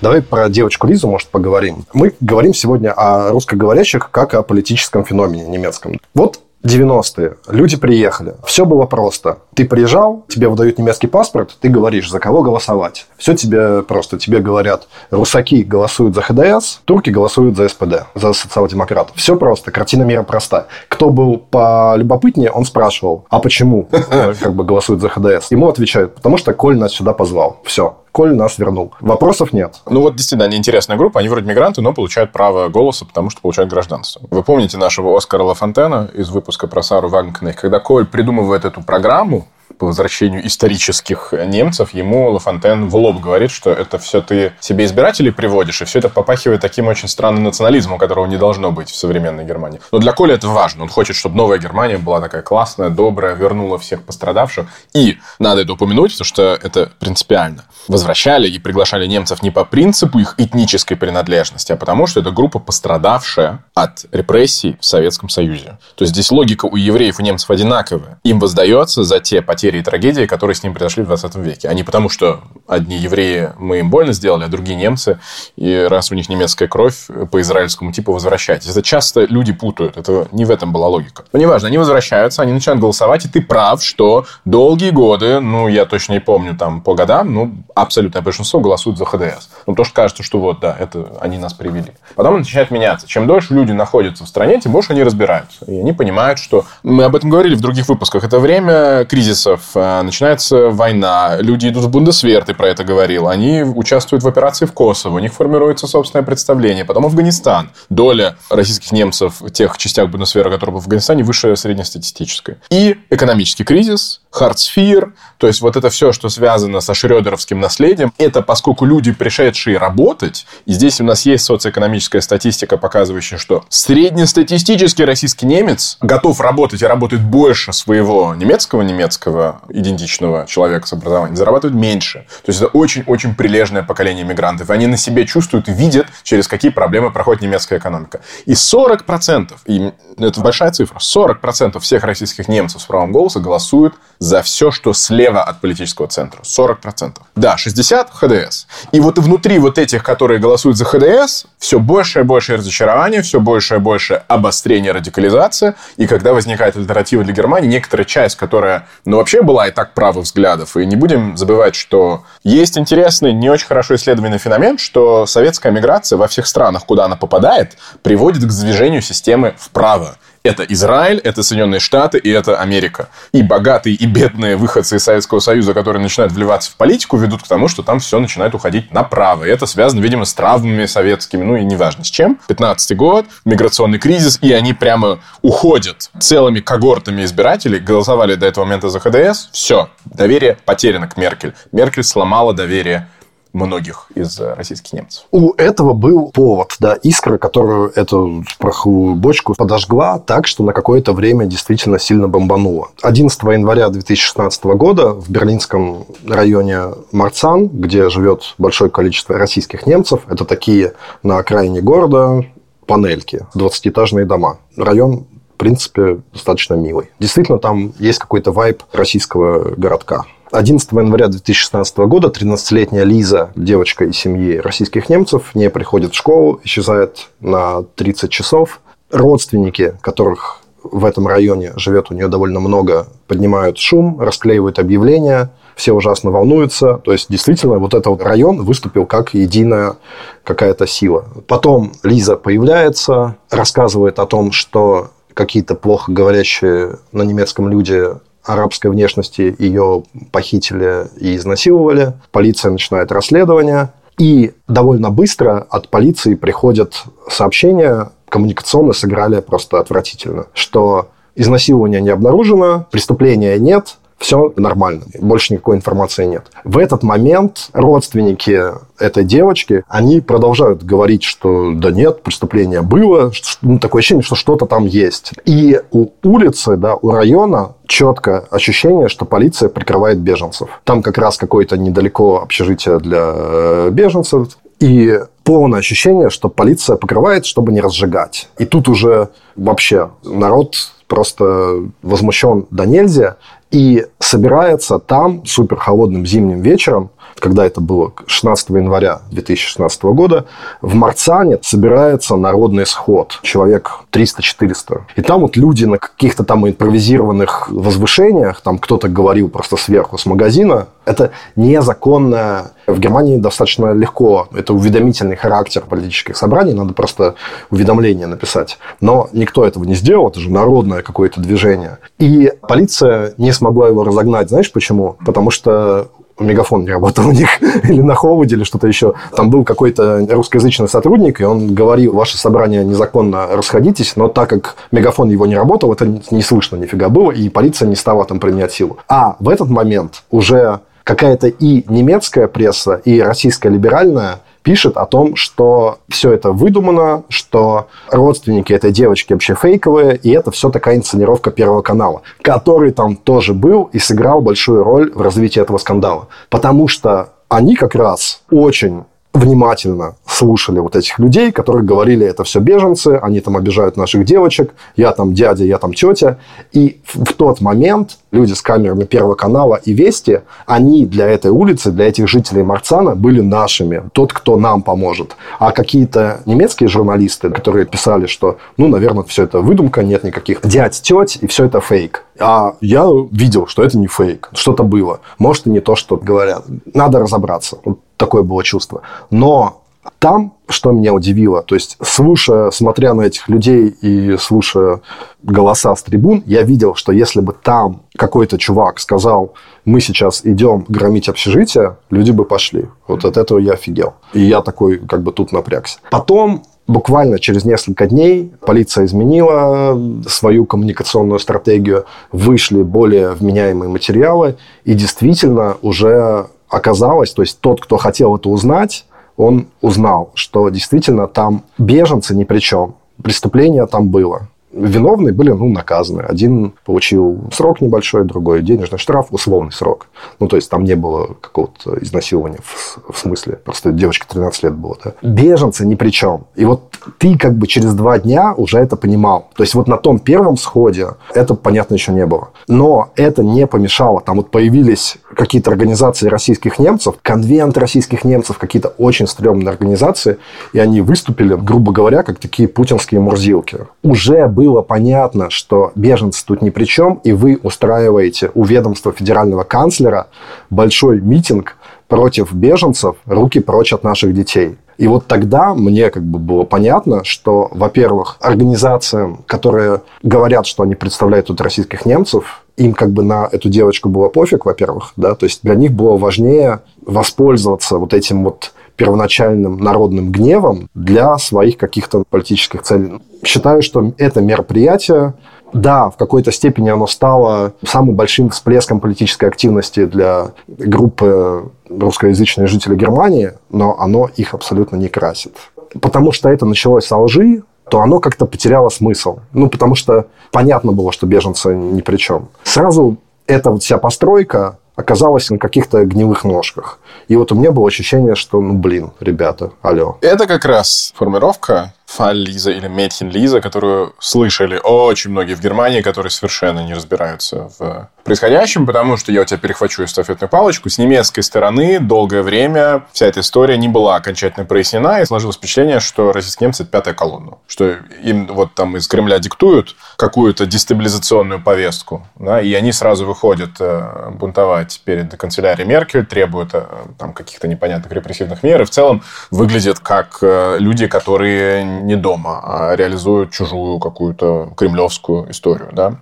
[0.00, 1.84] Давай про девочку Лизу, может, поговорим.
[1.92, 5.98] Мы говорим сегодня о русскоговорящих как о политическом феномене немецком.
[6.14, 7.36] Вот 90-е.
[7.48, 8.34] Люди приехали.
[8.44, 9.38] Все было просто.
[9.54, 13.06] Ты приезжал, тебе выдают немецкий паспорт, ты говоришь, за кого голосовать.
[13.16, 14.18] Все тебе просто.
[14.18, 19.16] Тебе говорят, русаки голосуют за ХДС, турки голосуют за СПД, за социал-демократов.
[19.16, 19.70] Все просто.
[19.70, 20.66] Картина мира проста.
[20.88, 23.88] Кто был полюбопытнее, он спрашивал, а почему
[24.40, 25.50] как бы голосуют за ХДС?
[25.50, 27.58] Ему отвечают, потому что Коль нас сюда позвал.
[27.64, 27.96] Все.
[28.16, 28.94] Коль нас вернул.
[29.00, 29.82] Вопросов нет.
[29.84, 31.20] Ну вот действительно, они интересная группа.
[31.20, 34.22] Они вроде мигранты, но получают право голоса, потому что получают гражданство.
[34.30, 37.60] Вы помните нашего Оскара Лафонтена из выпуска про Сару Вагнкнехт?
[37.60, 39.48] Когда Коль придумывает эту программу,
[39.78, 45.30] по возвращению исторических немцев, ему Лафонтен в лоб говорит, что это все ты себе избирателей
[45.30, 49.44] приводишь, и все это попахивает таким очень странным национализмом, которого не должно быть в современной
[49.44, 49.80] Германии.
[49.92, 50.84] Но для Коля это важно.
[50.84, 54.66] Он хочет, чтобы новая Германия была такая классная, добрая, вернула всех пострадавших.
[54.94, 57.64] И надо это упомянуть, потому что это принципиально.
[57.88, 62.58] Возвращали и приглашали немцев не по принципу их этнической принадлежности, а потому что это группа
[62.58, 65.78] пострадавшая от репрессий в Советском Союзе.
[65.94, 68.18] То есть здесь логика у евреев и немцев одинаковая.
[68.24, 71.68] Им воздается за те потери и трагедии, которые с ним произошли в 20 веке.
[71.70, 75.18] А не потому, что одни евреи мы им больно сделали, а другие немцы,
[75.56, 78.68] и раз у них немецкая кровь, по израильскому типу возвращайтесь.
[78.68, 79.96] Это часто люди путают.
[79.96, 81.24] Это не в этом была логика.
[81.32, 85.86] Но неважно, они возвращаются, они начинают голосовать, и ты прав, что долгие годы, ну, я
[85.86, 89.48] точно не помню там по годам, ну, абсолютное большинство голосуют за ХДС.
[89.66, 91.92] Ну, то, что кажется, что вот, да, это они нас привели.
[92.14, 93.08] Потом начинает меняться.
[93.08, 95.64] Чем дольше люди находятся в стране, тем больше они разбираются.
[95.64, 96.66] И они понимают, что...
[96.82, 98.22] Мы об этом говорили в других выпусках.
[98.22, 99.45] Это время кризисов.
[99.74, 101.36] А, начинается война.
[101.40, 103.28] Люди идут в Бундесвер, ты про это говорил.
[103.28, 105.14] Они участвуют в операции в Kosovo.
[105.14, 106.84] У них формируется собственное представление.
[106.84, 107.70] Потом Афганистан.
[107.88, 112.56] Доля российских немцев в тех частях Бундесвера, которые в Афганистане, выше среднестатистической.
[112.70, 118.42] И экономический кризис, хардсфир, то есть вот это все, что связано со шредеровским наследием, это
[118.42, 125.46] поскольку люди, пришедшие работать, и здесь у нас есть социоэкономическая статистика, показывающая, что среднестатистический российский
[125.46, 129.35] немец готов работать и работает больше своего немецкого немецкого
[129.68, 132.26] идентичного человека с образованием, зарабатывает меньше.
[132.44, 134.70] То есть это очень-очень прилежное поколение мигрантов.
[134.70, 138.20] И они на себе чувствуют видят, через какие проблемы проходит немецкая экономика.
[138.44, 144.42] И 40%, и это большая цифра, 40% всех российских немцев с правом голоса голосуют за
[144.42, 146.42] все, что слева от политического центра.
[146.42, 147.16] 40%.
[147.34, 148.66] Да, 60 ХДС.
[148.92, 153.40] И вот внутри вот этих, которые голосуют за ХДС, все больше и больше разочарования, все
[153.40, 155.74] больше и больше обострения радикализации.
[155.96, 160.24] И когда возникает альтернатива для Германии, некоторая часть, которая, ну, вообще была и так правых
[160.24, 160.76] взглядов.
[160.76, 166.16] И не будем забывать, что есть интересный, не очень хорошо исследованный феномен, что советская миграция
[166.16, 170.16] во всех странах, куда она попадает, приводит к движению системы вправо.
[170.46, 173.08] Это Израиль, это Соединенные Штаты и это Америка.
[173.32, 177.48] И богатые и бедные выходцы из Советского Союза, которые начинают вливаться в политику, ведут к
[177.48, 179.44] тому, что там все начинает уходить направо.
[179.44, 182.38] И это связано, видимо, с травмами советскими, ну и неважно с чем.
[182.46, 188.88] 15 год, миграционный кризис, и они прямо уходят целыми когортами избирателей, голосовали до этого момента
[188.88, 191.54] за ХДС, все, доверие потеряно к Меркель.
[191.72, 193.08] Меркель сломала доверие
[193.56, 195.24] многих из э, российских немцев.
[195.30, 201.12] У этого был повод, да, искра, которую эту пороховую бочку подожгла так, что на какое-то
[201.12, 202.88] время действительно сильно бомбануло.
[203.02, 210.44] 11 января 2016 года в берлинском районе Марцан, где живет большое количество российских немцев, это
[210.44, 210.92] такие
[211.22, 212.44] на окраине города
[212.86, 214.58] панельки, 20-этажные дома.
[214.76, 217.10] Район в принципе, достаточно милый.
[217.18, 220.26] Действительно, там есть какой-то вайб российского городка.
[220.56, 226.60] 11 января 2016 года 13-летняя Лиза, девочка из семьи российских немцев, не приходит в школу,
[226.64, 228.80] исчезает на 30 часов.
[229.10, 235.92] Родственники, которых в этом районе живет у нее довольно много, поднимают шум, расклеивают объявления, все
[235.92, 237.02] ужасно волнуются.
[237.04, 239.96] То есть, действительно, вот этот район выступил как единая
[240.42, 241.26] какая-то сила.
[241.48, 248.06] Потом Лиза появляется, рассказывает о том, что какие-то плохо говорящие на немецком люди
[248.46, 252.14] арабской внешности ее похитили и изнасиловали.
[252.32, 253.90] Полиция начинает расследование.
[254.18, 262.86] И довольно быстро от полиции приходят сообщения, коммуникационно сыграли просто отвратительно, что изнасилования не обнаружено,
[262.90, 266.46] преступления нет, все нормально, больше никакой информации нет.
[266.64, 273.78] В этот момент родственники этой девочки, они продолжают говорить, что да нет, преступление было, ну,
[273.78, 275.32] такое ощущение, что что-то там есть.
[275.44, 280.68] И у улицы, да, у района четкое ощущение, что полиция прикрывает беженцев.
[280.84, 284.48] Там как раз какое-то недалеко общежитие для э, беженцев.
[284.80, 288.48] И полное ощущение, что полиция покрывает, чтобы не разжигать.
[288.58, 290.74] И тут уже вообще народ
[291.06, 293.36] просто возмущен до нельзя
[293.70, 300.46] и собирается там супер холодным зимним вечером, когда это было 16 января 2016 года,
[300.80, 303.38] в Марцане собирается народный сход.
[303.42, 305.02] Человек 300-400.
[305.16, 310.26] И там вот люди на каких-то там импровизированных возвышениях, там кто-то говорил просто сверху с
[310.26, 312.72] магазина, это незаконно.
[312.86, 314.48] В Германии достаточно легко.
[314.54, 316.72] Это уведомительный характер политических собраний.
[316.72, 317.34] Надо просто
[317.70, 318.78] уведомление написать.
[319.00, 320.28] Но никто этого не сделал.
[320.28, 321.98] Это же народное какое-то движение.
[322.18, 324.48] И полиция не смогла его разогнать.
[324.48, 325.16] Знаешь почему?
[325.24, 327.48] Потому что мегафон не работал у них,
[327.84, 329.14] или на холоде, или что-то еще.
[329.34, 334.76] Там был какой-то русскоязычный сотрудник, и он говорил, ваше собрание незаконно расходитесь, но так как
[334.92, 338.72] мегафон его не работал, это не слышно нифига было, и полиция не стала там применять
[338.72, 338.98] силу.
[339.08, 345.36] А в этот момент уже какая-то и немецкая пресса, и российская либеральная пишет о том,
[345.36, 351.52] что все это выдумано, что родственники этой девочки вообще фейковые, и это все такая инсценировка
[351.52, 356.26] Первого канала, который там тоже был и сыграл большую роль в развитии этого скандала.
[356.50, 359.04] Потому что они как раз очень
[359.36, 364.74] внимательно слушали вот этих людей, которые говорили, это все беженцы, они там обижают наших девочек,
[364.96, 366.38] я там дядя, я там тетя.
[366.72, 371.90] И в тот момент люди с камерами Первого канала и Вести, они для этой улицы,
[371.90, 375.36] для этих жителей Марцана были нашими, тот, кто нам поможет.
[375.58, 381.00] А какие-то немецкие журналисты, которые писали, что, ну, наверное, все это выдумка, нет никаких дядь,
[381.02, 382.24] теть, и все это фейк.
[382.38, 385.20] А я видел, что это не фейк, что-то было.
[385.38, 386.64] Может, и не то, что говорят.
[386.92, 387.78] Надо разобраться.
[388.16, 389.02] Такое было чувство.
[389.30, 389.82] Но
[390.18, 395.00] там, что меня удивило, то есть слушая, смотря на этих людей и слушая
[395.42, 400.84] голоса с трибун, я видел, что если бы там какой-то чувак сказал, мы сейчас идем
[400.88, 402.86] громить общежитие, люди бы пошли.
[403.06, 404.14] Вот от этого я офигел.
[404.32, 405.98] И я такой как бы тут напрягся.
[406.10, 414.94] Потом Буквально через несколько дней полиция изменила свою коммуникационную стратегию, вышли более вменяемые материалы, и
[414.94, 421.64] действительно уже оказалось, то есть тот, кто хотел это узнать, он узнал, что действительно там
[421.78, 422.94] беженцы ни при чем.
[423.22, 426.22] Преступление там было виновные были ну, наказаны.
[426.22, 430.08] Один получил срок небольшой, другой денежный штраф, условный срок.
[430.38, 433.58] Ну, то есть, там не было какого-то изнасилования в, в смысле.
[433.64, 434.96] Просто девочка 13 лет было.
[435.02, 435.12] Да?
[435.22, 436.46] Беженцы ни при чем.
[436.54, 439.48] И вот ты как бы через два дня уже это понимал.
[439.56, 442.50] То есть, вот на том первом сходе это, понятно, еще не было.
[442.68, 444.20] Но это не помешало.
[444.20, 450.38] Там вот появились какие-то организации российских немцев, конвент российских немцев, какие-то очень стрёмные организации,
[450.72, 453.78] и они выступили, грубо говоря, как такие путинские мурзилки.
[454.02, 459.12] Уже был было понятно, что беженцы тут ни при чем, и вы устраиваете у ведомства
[459.12, 460.26] федерального канцлера
[460.70, 461.76] большой митинг
[462.08, 464.76] против беженцев, руки прочь от наших детей.
[464.98, 470.94] И вот тогда мне как бы было понятно, что, во-первых, организациям, которые говорят, что они
[470.94, 475.44] представляют тут российских немцев, им как бы на эту девочку было пофиг, во-первых, да, то
[475.44, 482.24] есть для них было важнее воспользоваться вот этим вот первоначальным народным гневом для своих каких-то
[482.28, 483.20] политических целей.
[483.44, 485.34] Считаю, что это мероприятие,
[485.72, 492.96] да, в какой-то степени оно стало самым большим всплеском политической активности для группы русскоязычных жителей
[492.96, 495.54] Германии, но оно их абсолютно не красит.
[496.00, 499.38] Потому что это началось со лжи, то оно как-то потеряло смысл.
[499.52, 502.48] Ну, потому что понятно было, что беженцы ни при чем.
[502.64, 506.98] Сразу эта вот вся постройка оказалась на каких-то гнилых ножках.
[507.28, 510.16] И вот у меня было ощущение, что, ну, блин, ребята, алло.
[510.22, 516.00] Это как раз формировка Фаль Лиза или Метхин Лиза, которую слышали очень многие в Германии,
[516.00, 520.90] которые совершенно не разбираются в происходящем, потому что я у тебя перехвачу эстафетную палочку.
[520.90, 526.00] С немецкой стороны долгое время вся эта история не была окончательно прояснена, и сложилось впечатление,
[526.00, 527.58] что российские немцы– это пятая колонна.
[527.68, 533.70] Что им вот там из Кремля диктуют какую-то дестабилизационную повестку, да, и они сразу выходят
[533.78, 536.84] э, бунтовать перед канцелярией Меркель, требуют э,
[537.18, 542.60] там каких-то непонятных репрессивных мер, и в целом выглядят как э, люди, которые не дома,
[542.64, 545.90] а реализуют чужую какую-то кремлевскую историю.
[545.92, 546.16] Да?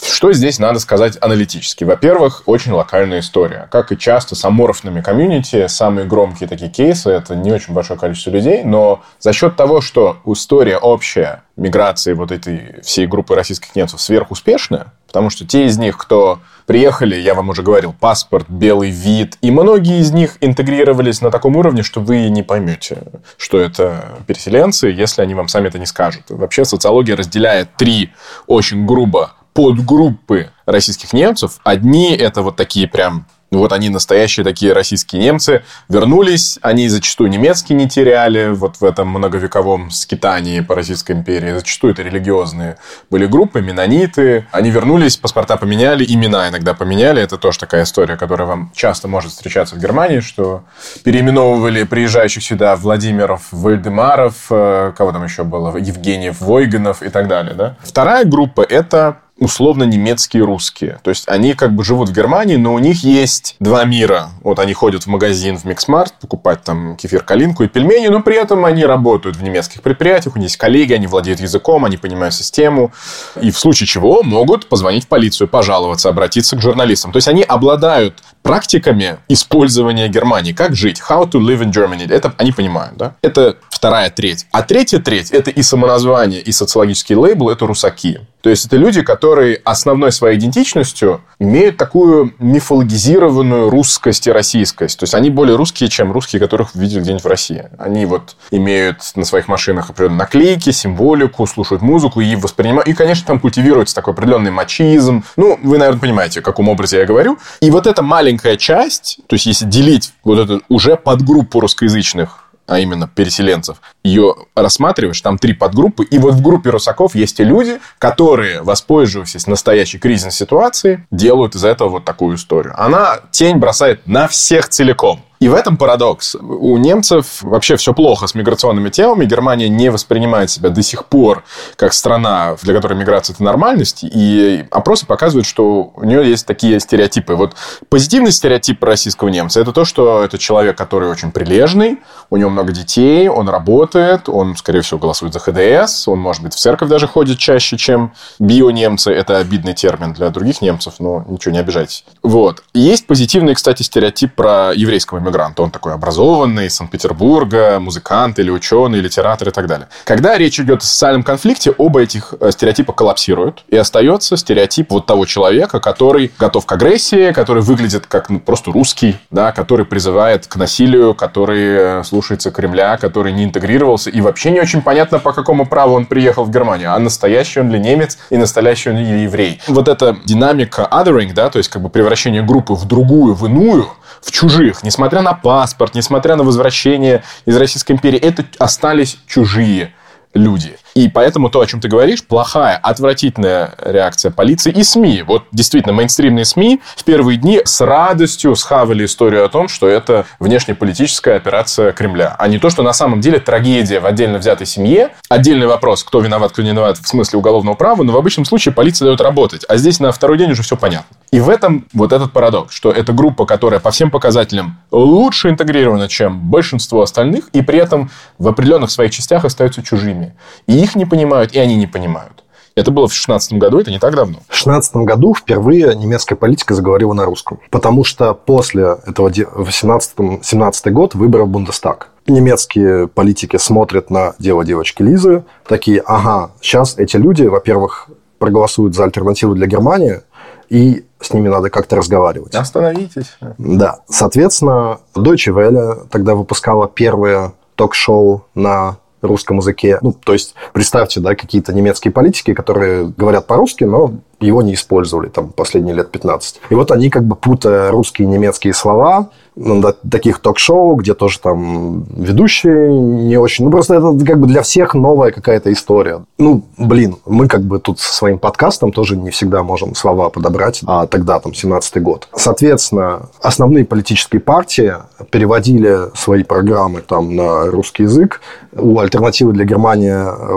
[0.00, 1.47] Что здесь надо сказать аналитически?
[1.80, 3.68] Во-первых, очень локальная история.
[3.70, 8.30] Как и часто с аморфными комьюнити, самые громкие такие кейсы– это не очень большое количество
[8.30, 14.00] людей, но за счет того, что история общая миграции вот этой всей группы российских немцев
[14.00, 19.36] сверхуспешная, потому что те из них, кто приехали, я вам уже говорил, паспорт, белый вид,
[19.40, 22.98] и многие из них интегрировались на таком уровне, что вы не поймете,
[23.36, 26.24] что это переселенцы, если они вам сами это не скажут.
[26.28, 28.12] Вообще социология разделяет три
[28.46, 31.58] очень грубо подгруппы российских немцев.
[31.64, 35.64] Одни это вот такие прям вот они настоящие такие российские немцы.
[35.88, 41.54] Вернулись, они зачастую немецкий не теряли вот в этом многовековом скитании по Российской империи.
[41.54, 42.76] Зачастую это религиозные
[43.10, 44.46] были группы, меннониты.
[44.52, 47.22] Они вернулись, паспорта поменяли, имена иногда поменяли.
[47.22, 50.64] Это тоже такая история, которая вам часто может встречаться в Германии, что
[51.02, 57.54] переименовывали приезжающих сюда Владимиров, Вальдемаров, э, кого там еще было, Евгениев, Ойгенов и так далее.
[57.54, 57.76] Да?
[57.82, 60.98] Вторая группа– это условно немецкие русские.
[61.02, 64.30] То есть они как бы живут в Германии, но у них есть два мира.
[64.42, 68.22] Вот они ходят в магазин, в Mix Markt, покупать там кефир, калинку и пельмени, но
[68.22, 71.96] при этом они работают в немецких предприятиях, у них есть коллеги, они владеют языком, они
[71.96, 72.92] понимают систему.
[73.40, 77.12] И в случае чего могут позвонить в полицию, пожаловаться, обратиться к журналистам.
[77.12, 80.52] То есть они обладают практиками использования Германии.
[80.52, 81.02] Как жить?
[81.06, 82.10] How to live in Germany.
[82.10, 83.14] Это они понимают, да?
[83.20, 84.46] Это вторая треть.
[84.52, 88.20] А третья треть– это и самоназвание, и социологический лейбл– это русаки.
[88.40, 94.98] То есть это люди, которые основной своей идентичностью имеют такую мифологизированную русскость и российскость.
[94.98, 97.64] То есть они более русские, чем русские, которых видели где-нибудь в России.
[97.78, 102.86] Они вот имеют на своих машинах определенные наклейки, символику, слушают музыку и воспринимают.
[102.88, 105.24] И, конечно, там культивируется такой определенный мачизм.
[105.36, 107.38] Ну, вы, наверное, понимаете, о каком образе я говорю.
[107.60, 112.78] И вот эта маленькая часть, то есть если делить вот эту уже подгруппу русскоязычных а
[112.78, 117.80] именно переселенцев, ее рассматриваешь, там три подгруппы, и вот в группе русаков есть те люди,
[117.98, 122.74] которые, воспользовавшись настоящей кризисной ситуацией, делают из этого вот такую историю.
[122.76, 125.24] Она тень бросает на всех целиком.
[125.40, 126.36] И в этом парадокс.
[126.40, 129.24] У немцев вообще все плохо с миграционными темами.
[129.24, 131.44] Германия не воспринимает себя до сих пор
[131.76, 134.00] как страна, для которой миграция– это нормальность.
[134.02, 137.34] И опросы показывают, что у нее есть такие стереотипы.
[137.34, 137.54] Вот
[137.88, 141.98] позитивный стереотип российского немца– это то, что это человек, который очень прилежный,
[142.30, 146.54] у него много детей, он работает, он, скорее всего, голосует за ХДС, он, может быть,
[146.54, 149.12] в церковь даже ходит чаще, чем био-немцы.
[149.12, 152.04] Это обидный термин для других немцев, но ничего, не обижайтесь.
[152.22, 152.62] Вот.
[152.74, 155.60] Есть позитивный, кстати, стереотип про еврейского иммигрант.
[155.60, 159.88] Он такой образованный, из Санкт-Петербурга, музыкант или ученый, литератор и так далее.
[160.04, 165.06] Когда речь идет о социальном конфликте, оба этих э, стереотипа коллапсируют, и остается стереотип вот
[165.06, 170.46] того человека, который готов к агрессии, который выглядит как ну, просто русский, да, который призывает
[170.46, 175.32] к насилию, который э, слушается Кремля, который не интегрировался, и вообще не очень понятно, по
[175.32, 179.22] какому праву он приехал в Германию, а настоящий он ли немец, и настоящий он ли
[179.22, 179.60] еврей.
[179.68, 183.88] Вот эта динамика othering, да, то есть как бы превращение группы в другую, в иную,
[184.20, 189.94] в чужих, несмотря на паспорт, несмотря на возвращение из Российской империи, это остались чужие
[190.34, 190.76] люди.
[190.94, 195.22] И поэтому то, о чем ты говоришь, плохая, отвратительная реакция полиции и СМИ.
[195.22, 200.26] Вот действительно, мейнстримные СМИ в первые дни с радостью схавали историю о том, что это
[200.40, 205.10] внешнеполитическая операция Кремля, а не то, что на самом деле трагедия в отдельно взятой семье.
[205.28, 208.74] Отдельный вопрос, кто виноват, кто не виноват в смысле уголовного права, но в обычном случае
[208.74, 209.64] полиция дает работать.
[209.68, 211.16] А здесь на второй день уже все понятно.
[211.30, 216.08] И в этом вот этот парадокс, что это группа, которая по всем показателям лучше интегрирована,
[216.08, 220.17] чем большинство остальных, и при этом в определенных своих частях остаются чужими.
[220.66, 222.44] И их не понимают, и они не понимают.
[222.78, 224.38] Это было в 16 году, это не так давно.
[224.48, 227.58] В 16 году впервые немецкая политика заговорила на русском.
[227.70, 232.10] Потому что после этого 18-17 год выборы в Бундестаг.
[232.28, 239.04] Немецкие политики смотрят на дело девочки Лизы, такие, ага, сейчас эти люди, во-первых, проголосуют за
[239.04, 240.20] альтернативу для Германии,
[240.68, 242.54] и с ними надо как-то разговаривать.
[242.54, 243.36] Остановитесь.
[243.58, 244.00] Да.
[244.08, 249.98] Соответственно, Deutsche Welle тогда выпускала первое ток-шоу на русском языке.
[250.02, 255.28] Ну, то есть, представьте, да, какие-то немецкие политики, которые говорят по-русски, но его не использовали
[255.28, 256.60] там последние лет 15.
[256.70, 261.40] И вот они как бы путая русские и немецкие слова, ну, таких ток-шоу, где тоже
[261.40, 263.64] там ведущие не очень.
[263.64, 266.20] Ну, просто это как бы для всех новая какая-то история.
[266.38, 270.80] Ну, блин, мы как бы тут со своим подкастом тоже не всегда можем слова подобрать,
[270.86, 272.28] а тогда там 17-й год.
[272.34, 274.94] Соответственно, основные политические партии
[275.30, 278.40] переводили свои программы там на русский язык.
[278.72, 280.14] У альтернативы для Германии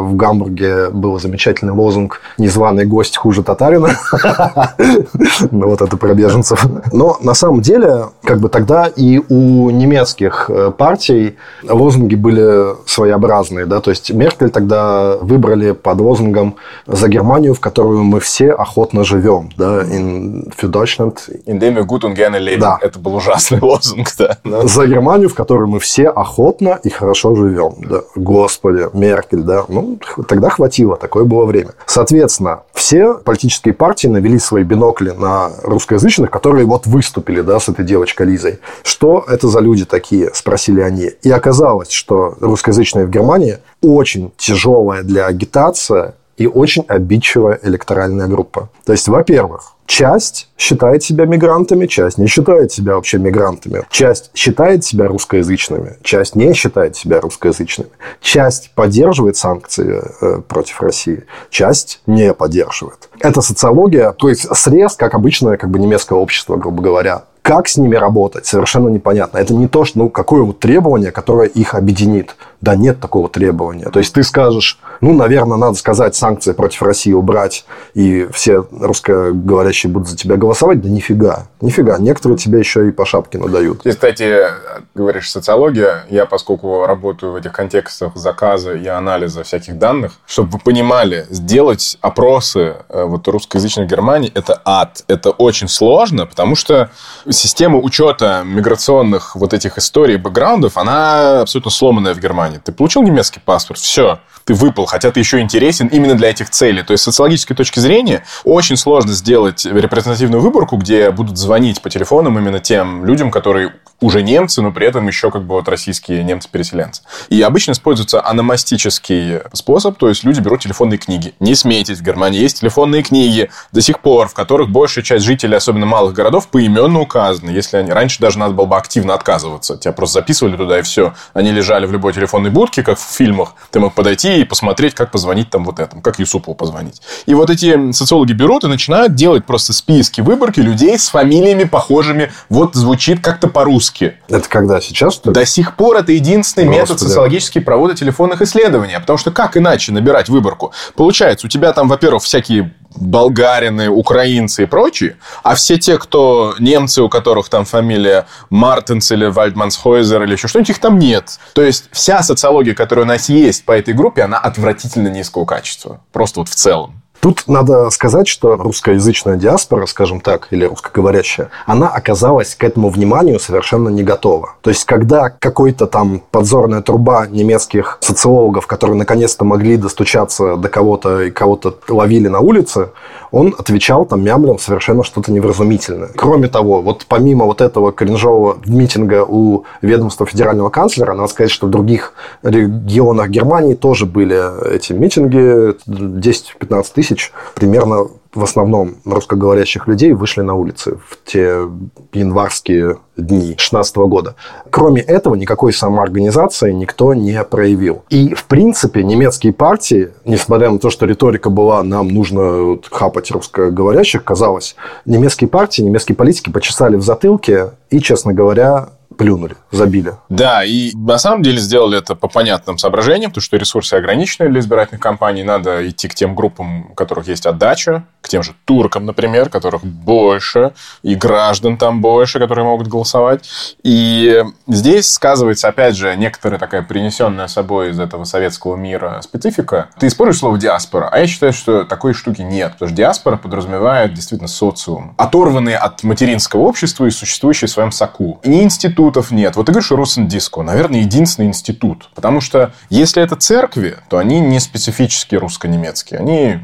[0.09, 3.41] в Гамбурге был замечательный лозунг «Незваный гость хуже
[3.71, 3.97] татарина».
[5.51, 6.65] Ну, вот это про беженцев.
[6.91, 13.65] Но на самом деле, как бы тогда и у немецких э, партий лозунги были своеобразные.
[13.65, 13.81] Да?
[13.81, 16.55] То есть Меркель тогда выбрали под лозунгом
[16.87, 19.49] «За Германию, в которую мы все охотно живем».
[19.57, 19.83] Да?
[19.83, 21.29] In, für Deutschland.
[21.45, 22.59] In dem wir gut und gerne leben.
[22.59, 22.77] Да.
[22.81, 24.07] Это был ужасный лозунг.
[24.17, 24.37] Да.
[24.67, 27.75] «За Германию, в которую мы все охотно и хорошо живем».
[27.89, 28.01] Да?
[28.15, 29.43] Господи, Меркель.
[29.43, 29.65] Да?
[29.67, 31.71] Ну, тогда хватило, такое было время.
[31.85, 37.85] Соответственно, все политические партии навели свои бинокли на русскоязычных, которые вот выступили да, с этой
[37.85, 38.59] девочкой Лизой.
[38.81, 41.11] Что это за люди такие, спросили они.
[41.21, 48.69] И оказалось, что русскоязычная в Германии очень тяжелая для агитации и очень обидчивая электоральная группа.
[48.85, 53.83] То есть, во-первых, часть считает себя мигрантами, часть не считает себя вообще мигрантами.
[53.89, 57.89] Часть считает себя русскоязычными, часть не считает себя русскоязычными.
[58.21, 63.09] Часть поддерживает санкции э, против России, часть не поддерживает.
[63.19, 67.23] Это социология, то есть срез, как обычное как бы немецкое общество, грубо говоря.
[67.41, 69.39] Как с ними работать, совершенно непонятно.
[69.39, 72.35] Это не то, что, ну, какое вот требование, которое их объединит.
[72.61, 73.89] Да нет такого требования.
[73.89, 79.91] То есть ты скажешь, ну, наверное, надо сказать, санкции против России убрать, и все русскоговорящие
[79.91, 80.81] будут за тебя голосовать.
[80.81, 81.47] Да нифига.
[81.59, 81.97] Нифига.
[81.97, 83.85] Некоторые тебе еще и по шапке надают.
[83.85, 84.45] И, кстати,
[84.93, 86.05] говоришь социология.
[86.09, 91.97] Я, поскольку работаю в этих контекстах заказа и анализа всяких данных, чтобы вы понимали, сделать
[92.01, 95.03] опросы э, вот русскоязычной Германии– это ад.
[95.07, 96.91] Это очень сложно, потому что
[97.29, 102.50] система учета миграционных вот этих историй, бэкграундов, она абсолютно сломанная в Германии.
[102.59, 106.83] Ты получил немецкий паспорт, все, ты выпал, хотя ты еще интересен именно для этих целей.
[106.83, 111.89] То есть, с социологической точки зрения, очень сложно сделать репрезентативную выборку, где будут звонить по
[111.89, 116.23] телефонам именно тем людям, которые уже немцы, но при этом еще как бы вот российские
[116.23, 117.03] немцы-переселенцы.
[117.29, 121.35] И обычно используется аномастический способ, то есть люди берут телефонные книги.
[121.39, 125.55] Не смейтесь, в Германии есть телефонные книги до сих пор, в которых большая часть жителей,
[125.55, 127.51] особенно малых городов, поименно указаны.
[127.51, 127.91] Если они...
[127.91, 129.77] Раньше даже надо было бы активно отказываться.
[129.77, 131.13] Тебя просто записывали туда, и все.
[131.33, 133.55] Они лежали в любой телефонной будке, как в фильмах.
[133.71, 137.01] Ты мог подойти и посмотреть, как позвонить там вот этому, как Юсупу позвонить.
[137.25, 142.31] И вот эти социологи берут и начинают делать просто списки выборки людей с фамилиями похожими.
[142.49, 144.15] Вот звучит как-то по-русски.
[144.27, 144.81] Это когда?
[144.81, 145.13] Сейчас?
[145.13, 146.81] Что До сих пор это единственный Господи.
[146.81, 148.99] метод социологический провода телефонных исследований.
[148.99, 150.73] Потому что как иначе набирать выборку?
[150.95, 157.01] Получается, у тебя там, во-первых, всякие болгарины, украинцы и прочие, а все те, кто немцы,
[157.01, 161.39] у которых там фамилия Мартинс или Вальдмансхойзер или еще что-нибудь, их там нет.
[161.53, 166.01] То есть вся социология, которая у нас есть по этой группе, она отвратительно низкого качества.
[166.11, 167.01] Просто вот в целом.
[167.21, 173.39] Тут надо сказать, что русскоязычная диаспора, скажем так, или русскоговорящая, она оказалась к этому вниманию
[173.39, 174.55] совершенно не готова.
[174.61, 181.21] То есть, когда какой-то там подзорная труба немецких социологов, которые наконец-то могли достучаться до кого-то
[181.21, 182.89] и кого-то ловили на улице,
[183.29, 186.09] он отвечал там мямлям совершенно что-то невразумительное.
[186.15, 191.67] Кроме того, вот помимо вот этого кринжового митинга у ведомства федерального канцлера, надо сказать, что
[191.67, 197.10] в других регионах Германии тоже были эти митинги, 10-15 тысяч
[197.55, 201.67] примерно в основном русскоговорящих людей вышли на улицы в те
[202.13, 204.35] январские дни 2016 года.
[204.69, 208.03] Кроме этого, никакой самоорганизации никто не проявил.
[208.09, 214.23] И, в принципе, немецкие партии, несмотря на то, что риторика была «нам нужно хапать русскоговорящих»,
[214.23, 220.15] казалось, немецкие партии, немецкие политики почесали в затылке и, честно говоря, плюнули, забили.
[220.29, 224.59] Да, и на самом деле сделали это по понятным соображениям, потому что ресурсы ограничены для
[224.59, 229.05] избирательных кампаний, надо идти к тем группам, у которых есть отдача, к тем же туркам,
[229.05, 233.49] например, которых больше, и граждан там больше, которые могут голосовать.
[233.83, 239.89] И здесь сказывается, опять же, некоторая такая принесенная собой из этого советского мира специфика.
[239.99, 244.13] Ты используешь слово диаспора, а я считаю, что такой штуки нет, потому что диаспора подразумевает
[244.13, 248.39] действительно социум, оторванный от материнского общества и существующий в своем соку.
[248.43, 248.61] И ни
[249.01, 249.55] институтов нет.
[249.55, 252.09] Вот ты говоришь Русендиско, наверное, единственный институт.
[252.13, 256.19] Потому что если это церкви, то они не специфически русско-немецкие.
[256.19, 256.59] Они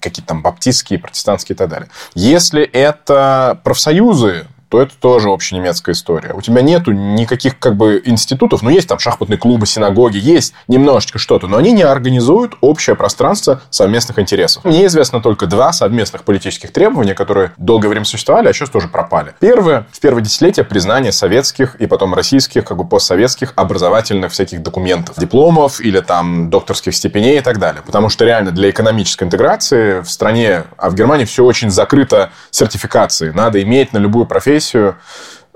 [0.00, 1.88] какие-то там баптистские, протестантские и так далее.
[2.14, 6.32] Если это профсоюзы, то это тоже общенемецкая история.
[6.32, 11.18] У тебя нету никаких как бы институтов, ну, есть там шахматные клубы, синагоги, есть немножечко
[11.18, 14.64] что-то, но они не организуют общее пространство совместных интересов.
[14.64, 19.34] Мне известно только два совместных политических требования, которые долгое время существовали, а сейчас тоже пропали.
[19.40, 25.16] Первое, в первое десятилетие признание советских и потом российских, как бы постсоветских образовательных всяких документов,
[25.18, 27.82] дипломов или там докторских степеней и так далее.
[27.84, 33.32] Потому что реально для экономической интеграции в стране, а в Германии все очень закрыто сертификацией.
[33.32, 34.96] Надо иметь на любую профессию профессию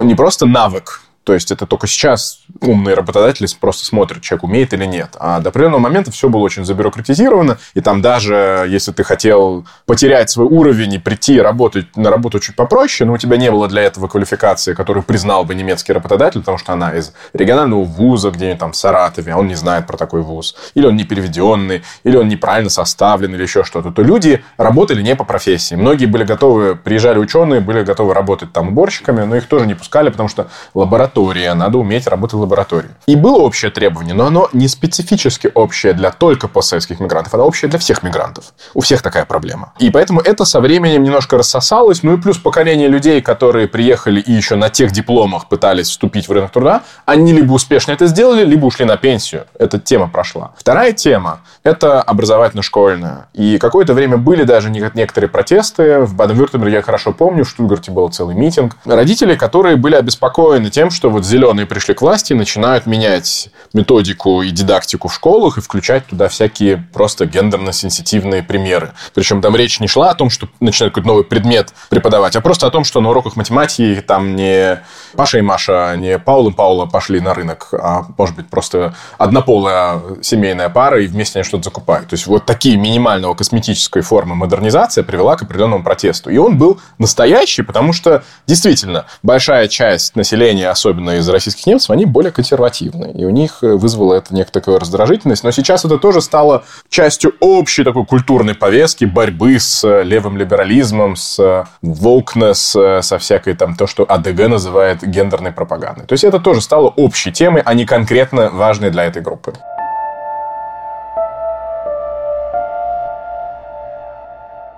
[0.01, 4.85] не просто навык, то есть это только сейчас умные работодатели просто смотрят, человек умеет или
[4.85, 5.17] нет.
[5.19, 10.31] А до определенного момента все было очень забюрократизировано, и там даже если ты хотел потерять
[10.31, 13.83] свой уровень и прийти работать на работу чуть попроще, но у тебя не было для
[13.83, 18.73] этого квалификации, которую признал бы немецкий работодатель, потому что она из регионального вуза где-нибудь там
[18.73, 22.29] в Саратове, а он не знает про такой вуз, или он не переведенный, или он
[22.29, 25.75] неправильно составлен, или еще что-то, то люди работали не по профессии.
[25.75, 30.11] Многие были готовы, приезжали ученые, были готовы работать там уборщиками, но их тоже не пускали,
[30.11, 32.91] потому что лаборатория лаборатория, надо уметь работать в лаборатории.
[33.07, 37.71] И было общее требование, но оно не специфически общее для только постсоветских мигрантов, оно общее
[37.71, 38.53] для всех мигрантов.
[38.75, 39.73] У всех такая проблема.
[39.79, 42.03] И поэтому это со временем немножко рассосалось.
[42.03, 46.33] Ну и плюс поколение людей, которые приехали и еще на тех дипломах пытались вступить в
[46.33, 49.45] рынок труда, они либо успешно это сделали, либо ушли на пенсию.
[49.59, 50.53] Эта тема прошла.
[50.57, 53.29] Вторая тема– это образовательно-школьная.
[53.35, 56.01] И какое-то время были даже некоторые протесты.
[56.01, 58.77] В Баден-Вюртемберге я хорошо помню, в Штутгарте был целый митинг.
[58.85, 63.51] Родители, которые были обеспокоены тем, что что вот зеленые пришли к власти и начинают менять
[63.75, 68.93] методику и дидактику в школах и включать туда всякие просто гендерно-сенситивные примеры.
[69.13, 72.67] Причем там речь не шла о том, что начинают какой-то новый предмет преподавать, а просто
[72.67, 74.83] о том, что на уроках математики там не
[75.15, 80.01] Паша и Маша, не Паул и Паула пошли на рынок, а может быть просто однополая
[80.23, 82.09] семейная пара и вместе они что-то закупают.
[82.09, 86.31] То есть вот такие минимального косметической формы модернизация привела к определенному протесту.
[86.31, 92.05] И он был настоящий, потому что действительно большая часть населения, особенно из российских немцев, они
[92.07, 93.13] более консервативны.
[93.13, 95.45] И у них вызвало это некоторую раздражительность.
[95.45, 101.67] Но сейчас это тоже стало частью общей такой культурной повестки борьбы с левым либерализмом, с
[101.83, 106.07] волкнес, со всякой там то, что АДГ называет гендерной пропагандой.
[106.07, 109.53] То есть это тоже стало общей темой, а не конкретно важной для этой группы.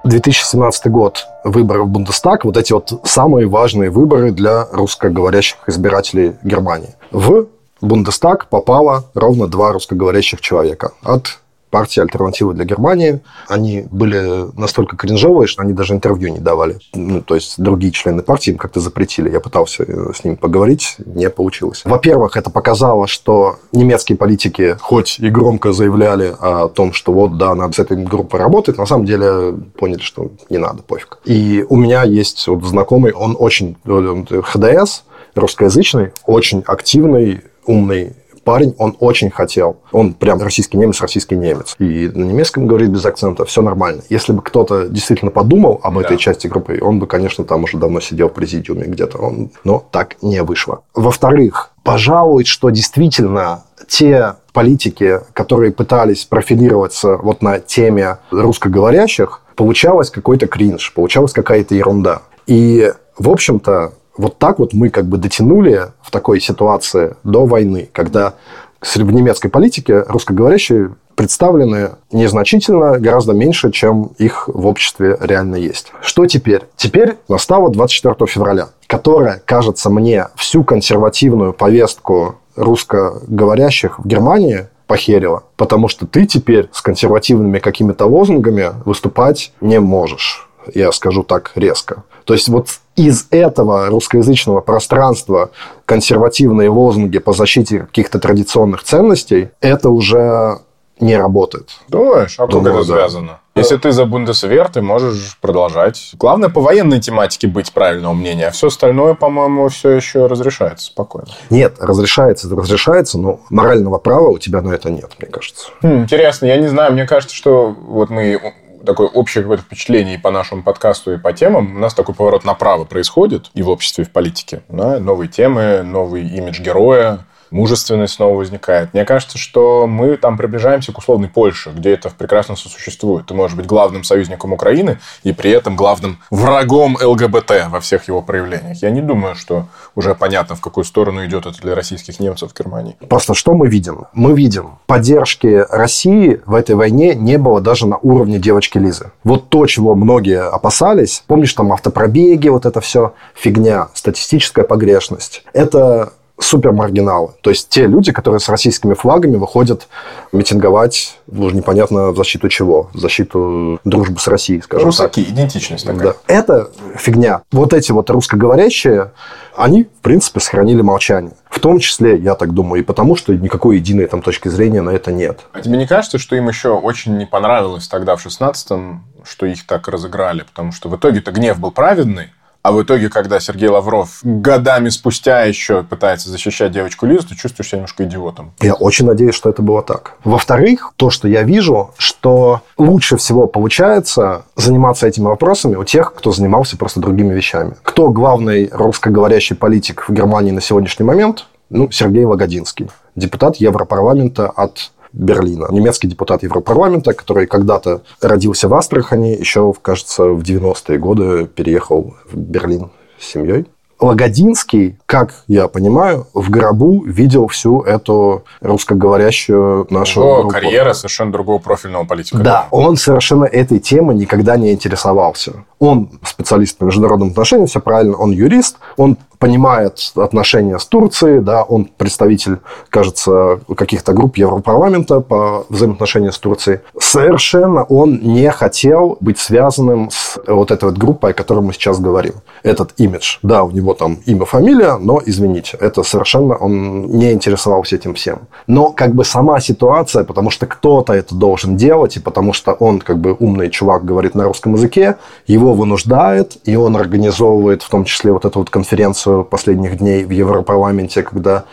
[0.07, 6.95] 2017 год, выборы в Бундестаг, вот эти вот самые важные выборы для русскоговорящих избирателей Германии.
[7.11, 7.47] В
[7.81, 11.39] Бундестаг попало ровно два русскоговорящих человека от
[11.71, 13.21] партии «Альтернативы для Германии».
[13.49, 16.79] Они были настолько кринжовые, что они даже интервью не давали.
[16.95, 19.31] Ну, то есть другие члены партии им как-то запретили.
[19.31, 21.83] Я пытался с ними поговорить, не получилось.
[21.85, 27.55] Во-первых, это показало, что немецкие политики хоть и громко заявляли о том, что вот, да,
[27.55, 31.19] надо с этой группой работать, на самом деле поняли, что не надо, пофиг.
[31.25, 35.03] И у меня есть вот знакомый, он очень ХДС,
[35.35, 38.15] русскоязычный, очень активный, умный
[38.47, 39.79] парень, он очень хотел.
[39.91, 41.75] Он прям российский немец, российский немец.
[41.81, 44.03] И на немецком говорит без акцента, все нормально.
[44.09, 46.03] Если бы кто-то действительно подумал об да.
[46.03, 49.19] этой части группы, он бы, конечно, там уже давно сидел в президиуме где-то.
[49.19, 49.51] Он...
[49.65, 50.83] Но так не вышло.
[50.95, 60.47] Во-вторых, пожалуй, что действительно те политики, которые пытались профилироваться вот на теме русскоговорящих, получалось какой-то
[60.47, 62.23] кринж, получалась какая-то ерунда.
[62.47, 67.89] И, в общем-то, вот так вот мы как бы дотянули в такой ситуации до войны,
[67.93, 68.35] когда
[68.81, 75.93] в немецкой политике русскоговорящие представлены незначительно, гораздо меньше, чем их в обществе реально есть.
[76.03, 76.63] Что теперь?
[76.77, 85.45] Теперь настало 24 февраля, которая, кажется мне, всю консервативную повестку русскоговорящих в Германии похерила.
[85.57, 90.49] Потому что ты теперь с консервативными какими-то лозунгами выступать не можешь.
[90.75, 92.05] Я скажу так резко.
[92.27, 95.51] То есть вот из этого русскоязычного пространства
[95.85, 100.59] консервативные лозунги по защите каких-то традиционных ценностей, это уже
[100.99, 101.71] не работает.
[101.89, 102.35] Думаешь?
[102.39, 103.41] А как это связано?
[103.55, 106.11] Если ты за Бундесвер, ты можешь продолжать.
[106.19, 108.49] Главное, по военной тематике быть правильного мнения.
[108.49, 111.29] А все остальное, по-моему, все еще разрешается спокойно.
[111.49, 115.69] Нет, разрешается, разрешается, но морального права у тебя на это нет, мне кажется.
[115.83, 116.93] Хм, интересно, я не знаю.
[116.93, 118.55] Мне кажется, что вот мы
[118.87, 121.77] такое общее какое-то впечатление и по нашему подкасту, и по темам.
[121.77, 124.63] У нас такой поворот направо происходит и в обществе, и в политике.
[124.69, 124.99] Да?
[124.99, 128.93] Новые темы, новый имидж героя, мужественность снова возникает.
[128.95, 133.27] Мне кажется, что мы там приближаемся к условной Польше, где это прекрасно сосуществует.
[133.27, 138.23] Ты можешь быть главным союзником Украины и при этом главным врагом ЛГБТ во всех его
[138.23, 138.83] проявлениях.
[138.83, 142.59] Я не думаю, что уже понятно, в какую сторону идет это для российских немцев в
[142.59, 142.97] Германии.
[143.09, 144.07] Просто что мы видим?
[144.13, 149.13] Мы видим, поддержки России в этой войне не было даже на уровне девочки Лизы.
[149.25, 155.43] Вот то, чего многие опасались, помнишь, там автопробеги, вот это все фигня, статистическая погрешность.
[155.53, 157.31] Это супермаргиналы.
[157.41, 159.89] То есть те люди, которые с российскими флагами выходят
[160.33, 162.91] митинговать, уже непонятно в защиту чего.
[162.93, 165.33] В защиту дружбы с Россией, скажем Русаки, так.
[165.33, 166.03] идентичность такая.
[166.03, 166.15] Да.
[166.27, 167.43] Это фигня.
[167.53, 169.13] Вот эти вот русскоговорящие,
[169.57, 171.33] они, в принципе, сохранили молчание.
[171.49, 174.91] В том числе, я так думаю, и потому, что никакой единой там точки зрения на
[174.91, 175.41] это нет.
[175.53, 179.67] А тебе не кажется, что им еще очень не понравилось тогда, в 16-м, что их
[179.67, 180.43] так разыграли?
[180.43, 182.29] Потому что в итоге-то гнев был праведный,
[182.67, 187.69] а в итоге, когда Сергей Лавров годами спустя еще пытается защищать девочку Лизу, ты чувствуешь
[187.69, 188.55] себя немножко идиотом.
[188.61, 190.15] Я очень надеюсь, что это было так.
[190.25, 196.33] Во-вторых, то, что я вижу, что лучше всего получается заниматься этими вопросами у тех, кто
[196.33, 197.77] занимался просто другими вещами.
[197.85, 201.47] Кто главный русскоговорящий политик в Германии на сегодняшний момент?
[201.71, 205.67] Ну, Сергей Лагодинский, депутат Европарламента от Берлина.
[205.71, 212.37] Немецкий депутат Европарламента, который когда-то родился в Астрахани, еще, кажется, в 90-е годы переехал в
[212.37, 213.67] Берлин с семьей.
[213.99, 220.49] Лагодинский, как я понимаю, в гробу видел всю эту русскоговорящую нашу Его группу.
[220.51, 222.37] карьера совершенно другого профильного политика.
[222.37, 225.65] Да, он совершенно этой темой никогда не интересовался.
[225.79, 231.63] Он специалист по международным отношениям, все правильно, он юрист, он понимает отношения с Турцией, да,
[231.63, 232.59] он представитель,
[232.91, 236.81] кажется, каких-то групп Европарламента по взаимоотношениям с Турцией.
[236.99, 241.99] совершенно он не хотел быть связанным с вот этой вот группой, о которой мы сейчас
[241.99, 242.35] говорим.
[242.63, 243.39] Этот имидж.
[243.43, 248.41] Да, у него там имя, фамилия, но, извините, это совершенно он не интересовался этим всем.
[248.67, 253.01] Но как бы сама ситуация, потому что кто-то это должен делать, и потому что он
[253.01, 255.17] как бы умный чувак говорит на русском языке,
[255.47, 260.31] его вынуждает, и он организовывает в том числе вот эту вот конференцию последних дней в
[260.31, 261.65] Европарламенте, когда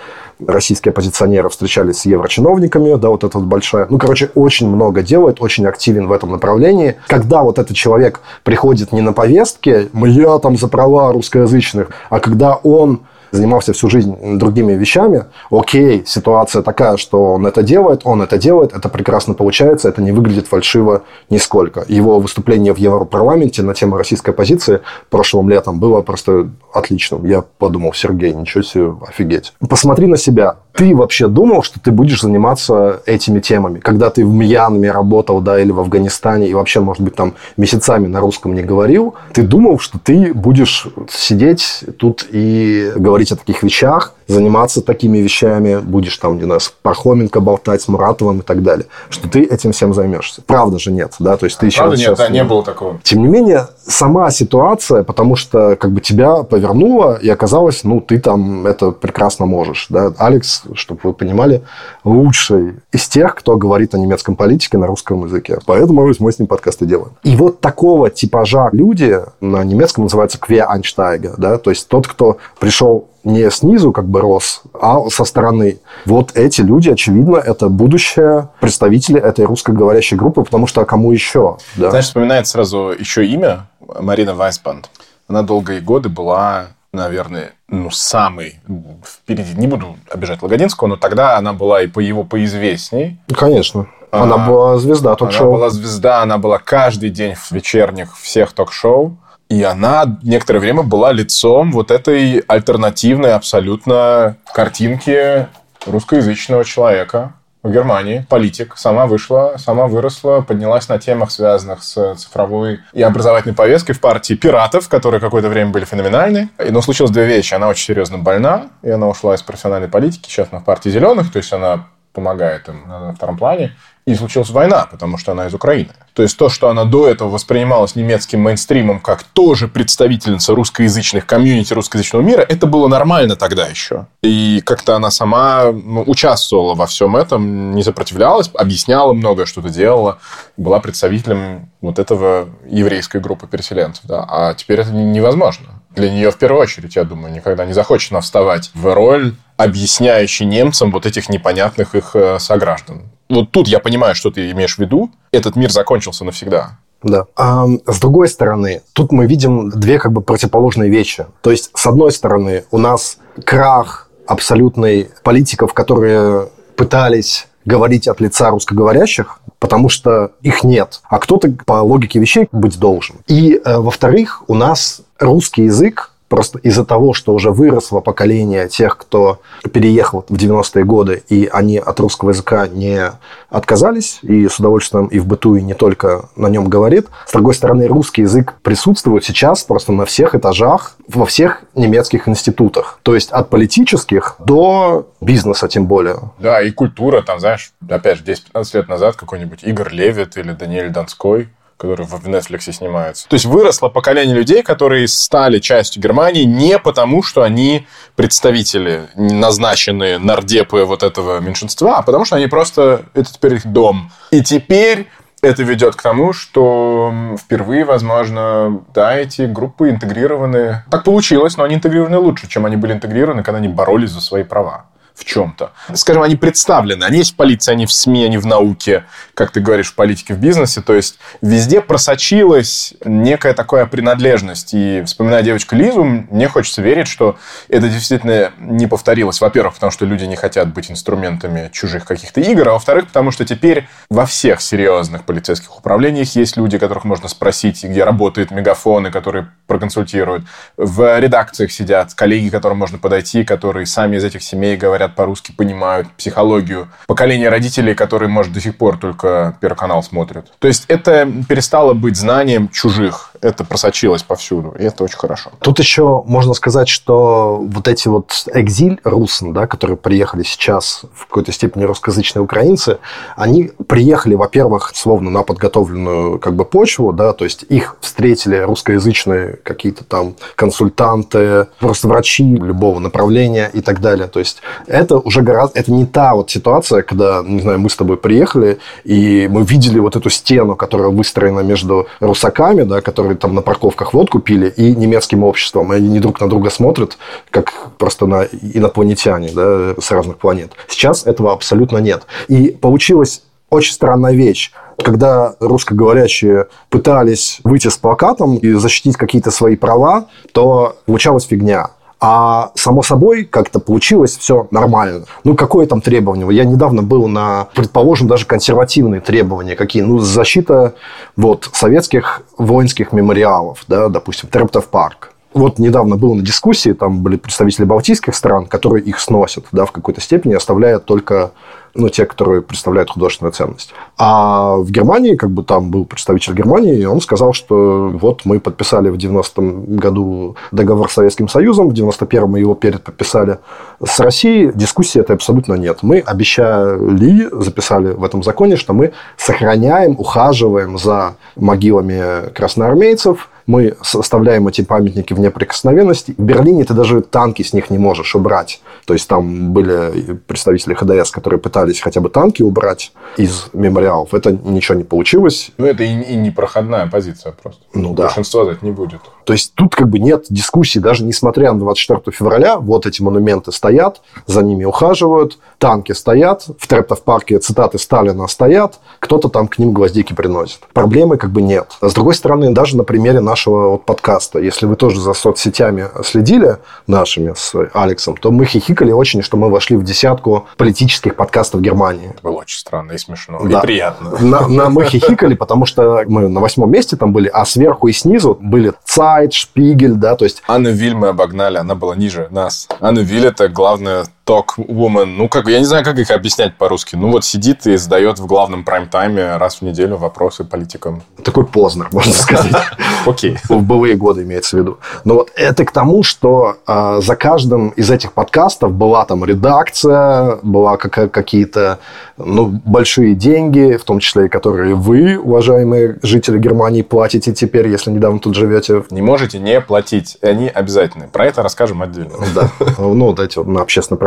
[0.45, 3.87] российские оппозиционеры встречались с еврочиновниками, да, вот это вот большая.
[3.89, 6.95] Ну, короче, очень много делает, очень активен в этом направлении.
[7.07, 12.55] Когда вот этот человек приходит не на повестке, я там за права русскоязычных, а когда
[12.55, 13.01] он
[13.33, 18.73] занимался всю жизнь другими вещами, окей, ситуация такая, что он это делает, он это делает,
[18.73, 21.83] это прекрасно получается, это не выглядит фальшиво нисколько.
[21.87, 27.25] Его выступление в Европарламенте на тему российской позиции прошлым летом было просто отличным.
[27.25, 29.53] Я подумал, Сергей, ничего себе, офигеть.
[29.67, 30.57] Посмотри на себя.
[30.73, 33.79] Ты вообще думал, что ты будешь заниматься этими темами?
[33.79, 38.07] Когда ты в Мьянме работал, да, или в Афганистане, и вообще, может быть, там месяцами
[38.07, 43.61] на русском не говорил, ты думал, что ты будешь сидеть тут и говорить о таких
[43.63, 48.63] вещах, заниматься такими вещами, будешь там, не знаю, с Пархоменко болтать, с Муратовым и так
[48.63, 50.41] далее, что ты этим всем займешься.
[50.45, 52.09] Правда же нет, да, то есть ты Правда еще...
[52.09, 52.99] нет, да, не было такого.
[53.03, 58.19] Тем не менее, сама ситуация, потому что как бы тебя повернула, и оказалось, ну, ты
[58.19, 60.13] там это прекрасно можешь, да.
[60.17, 61.63] Алекс, чтобы вы понимали,
[62.03, 65.59] лучший из тех, кто говорит о немецком политике на русском языке.
[65.65, 67.13] Поэтому мы с ним подкасты делаем.
[67.23, 73.07] И вот такого типажа люди на немецком называются кве-айнштайга, да, то есть тот, кто пришел
[73.23, 75.79] не снизу как бы рос, а со стороны.
[76.05, 81.57] Вот эти люди, очевидно, это будущее представители этой русскоговорящей группы, потому что а кому еще?
[81.75, 81.89] Да?
[81.89, 83.67] Знаешь, вспоминает сразу еще имя
[83.99, 84.89] Марина Вайсбанд.
[85.27, 88.61] Она долгие годы была наверное, ну, самый
[89.03, 89.53] впереди.
[89.55, 93.17] Не буду обижать Логодинского, но тогда она была и по его поизвестней.
[93.35, 93.87] Конечно.
[94.11, 95.49] Она а, была звезда ток-шоу.
[95.49, 99.17] Она была звезда, она была каждый день в вечерних всех ток-шоу.
[99.49, 105.47] И она некоторое время была лицом вот этой альтернативной абсолютно картинки
[105.85, 107.33] русскоязычного человека
[107.63, 108.25] в Германии.
[108.29, 108.73] Политик.
[108.77, 114.33] Сама вышла, сама выросла, поднялась на темах, связанных с цифровой и образовательной повесткой в партии
[114.33, 116.49] пиратов, которые какое-то время были феноменальны.
[116.59, 117.53] Но случилось две вещи.
[117.53, 120.29] Она очень серьезно больна, и она ушла из профессиональной политики.
[120.29, 123.75] Сейчас она в партии зеленых, то есть она помогает им на втором плане.
[124.05, 125.91] И случилась война, потому что она из Украины.
[126.13, 131.71] То есть то, что она до этого воспринималась немецким мейнстримом как тоже представительница русскоязычных комьюнити
[131.73, 134.07] русскоязычного мира, это было нормально тогда еще.
[134.21, 140.19] И как-то она сама ну, участвовала во всем этом, не сопротивлялась, объясняла многое, что-то делала,
[140.57, 144.03] была представителем вот этого еврейской группы переселенцев.
[144.03, 144.25] Да.
[144.27, 145.81] А теперь это невозможно.
[145.95, 150.45] Для нее в первую очередь, я думаю, никогда не захочет она вставать в роль объясняющий
[150.45, 153.03] немцам вот этих непонятных их э, сограждан
[153.33, 155.11] вот тут я понимаю, что ты имеешь в виду.
[155.31, 156.77] Этот мир закончился навсегда.
[157.01, 157.25] Да.
[157.35, 161.25] А с другой стороны, тут мы видим две как бы противоположные вещи.
[161.41, 166.47] То есть, с одной стороны, у нас крах абсолютной политиков, которые
[166.77, 171.01] пытались говорить от лица русскоговорящих, потому что их нет.
[171.09, 173.17] А кто-то по логике вещей быть должен.
[173.27, 178.97] И, э, во-вторых, у нас русский язык Просто из-за того, что уже выросло поколение тех,
[178.97, 179.39] кто
[179.71, 183.11] переехал в 90-е годы, и они от русского языка не
[183.49, 187.05] отказались, и с удовольствием и в быту, и не только на нем говорит.
[187.27, 192.97] С другой стороны, русский язык присутствует сейчас просто на всех этажах, во всех немецких институтах.
[193.03, 196.17] То есть от политических до бизнеса тем более.
[196.39, 200.89] Да, и культура, там, знаешь, опять же, 10-15 лет назад какой-нибудь Игорь Левит или Даниэль
[200.89, 203.27] Донской– который в Netflix снимается.
[203.27, 210.17] То есть выросло поколение людей, которые стали частью Германии не потому, что они представители, назначенные
[210.17, 213.05] нардепы вот этого меньшинства, а потому что они просто...
[213.13, 214.11] Это теперь их дом.
[214.31, 215.07] И теперь
[215.41, 220.83] это ведет к тому, что впервые, возможно, да, эти группы интегрированы.
[220.89, 224.43] Так получилось, но они интегрированы лучше, чем они были интегрированы, когда они боролись за свои
[224.43, 224.85] права
[225.15, 225.73] в чем-то.
[225.93, 227.03] Скажем, они представлены.
[227.03, 229.05] Они есть в полиции, они в СМИ, они в науке,
[229.35, 230.81] как ты говоришь, в политике, в бизнесе.
[230.81, 234.73] То есть везде просочилась некая такая принадлежность.
[234.73, 237.37] И вспоминая девочку Лизу, мне хочется верить, что
[237.69, 239.39] это действительно не повторилось.
[239.39, 243.45] Во-первых, потому что люди не хотят быть инструментами чужих каких-то игр, а во-вторых, потому что
[243.45, 249.49] теперь во всех серьезных полицейских управлениях есть люди, которых можно спросить, где работают мегафоны, которые
[249.67, 250.45] проконсультируют.
[250.77, 255.51] В редакциях сидят коллеги, которым можно подойти, которые сами из этих семей говорят, говорят по-русски,
[255.51, 256.87] понимают психологию.
[257.07, 260.51] Поколение родителей, которые, может, до сих пор только Первый канал смотрят.
[260.59, 263.32] То есть это перестало быть знанием чужих.
[263.43, 265.51] Это просочилось повсюду, и это очень хорошо.
[265.59, 271.27] Тут еще можно сказать, что вот эти вот экзиль русин, да, которые приехали сейчас в
[271.27, 272.99] какой-то степени русскоязычные украинцы,
[273.35, 279.57] они приехали, во-первых, словно на подготовленную как бы почву, да, то есть их встретили русскоязычные
[279.63, 284.27] какие-то там консультанты, просто врачи любого направления и так далее.
[284.27, 287.95] То есть это уже гораздо, это не та вот ситуация, когда, не знаю, мы с
[287.95, 293.55] тобой приехали, и мы видели вот эту стену, которая выстроена между русаками, да, которые там
[293.55, 295.93] на парковках водку пили, и немецким обществом.
[295.93, 297.17] И они друг на друга смотрят,
[297.49, 300.71] как просто на инопланетяне да, с разных планет.
[300.87, 302.23] Сейчас этого абсолютно нет.
[302.47, 304.71] И получилось очень странная вещь.
[305.03, 311.89] Когда русскоговорящие пытались выйти с плакатом и защитить какие-то свои права, то получалась фигня.
[312.25, 315.25] А само собой как-то получилось все нормально.
[315.43, 316.47] Ну, какое там требование?
[316.55, 319.75] Я недавно был на, предположим, даже консервативные требования.
[319.75, 320.03] Какие?
[320.03, 320.93] Ну, защита
[321.35, 325.33] вот, советских воинских мемориалов, да, допустим, Трептов парк.
[325.53, 329.91] Вот недавно был на дискуссии, там были представители балтийских стран, которые их сносят да, в
[329.91, 331.51] какой-то степени, оставляя только
[331.95, 333.93] ну, те, которые представляют художественную ценность.
[334.17, 338.59] А в Германии, как бы там был представитель Германии, и он сказал, что вот мы
[338.59, 343.59] подписали в 90-м году договор с Советским Союзом, в 91-м мы его перед подписали
[344.03, 344.71] с Россией.
[344.73, 345.99] Дискуссии это абсолютно нет.
[346.01, 354.67] Мы обещали, записали в этом законе, что мы сохраняем, ухаживаем за могилами красноармейцев, мы оставляем
[354.67, 356.35] эти памятники в неприкосновенности.
[356.37, 358.81] В Берлине ты даже танки с них не можешь убрать.
[359.05, 364.33] То есть там были представители ХДС, которые пытались хотя бы танки убрать из мемориалов.
[364.33, 365.71] Это ничего не получилось.
[365.77, 367.81] Ну, это и, и непроходная позиция просто.
[367.93, 368.23] Ну да.
[368.23, 369.21] Большинство это не будет.
[369.45, 373.71] То есть тут как бы нет дискуссий, даже несмотря на 24 февраля, вот эти монументы
[373.71, 379.91] стоят, за ними ухаживают, танки стоят, в Трептов-парке цитаты Сталина стоят, кто-то там к ним
[379.91, 380.79] гвоздики приносит.
[380.93, 381.87] Проблемы как бы нет.
[382.01, 386.07] А с другой стороны, даже на примере нашего вот подкаста, если вы тоже за соцсетями
[386.23, 386.77] следили
[387.07, 392.29] нашими с Алексом, то мы хихикали очень, что мы вошли в десятку политических подкастов Германии.
[392.31, 393.79] Это было очень странно и смешно, да.
[393.79, 394.37] и приятно.
[394.39, 398.11] На, на, мы хихикали, потому что мы на восьмом месте там были, а сверху и
[398.11, 400.63] снизу были Сайт, Шпигель, да, то есть...
[400.67, 402.87] Анну Виль мы обогнали, она была ниже нас.
[402.99, 405.37] Анну Виль это главная ток-вумен.
[405.37, 407.15] Ну, как, я не знаю, как их объяснять по-русски.
[407.15, 411.23] Ну, вот сидит и задает в главном прайм-тайме раз в неделю вопросы политикам.
[411.43, 412.73] Такой Познер, можно сказать.
[413.25, 413.57] Окей.
[413.69, 414.99] В былые годы имеется в виду.
[415.23, 420.59] Но вот это к тому, что а, за каждым из этих подкастов была там редакция,
[420.61, 421.99] была какие-то
[422.37, 428.11] ну, большие деньги, в том числе и которые вы, уважаемые жители Германии, платите теперь, если
[428.11, 429.03] недавно тут живете.
[429.09, 430.37] Не можете не платить.
[430.41, 431.27] Они обязательны.
[431.27, 432.33] Про это расскажем отдельно.
[432.53, 432.69] Да.
[432.97, 433.67] Ну, вот эти вот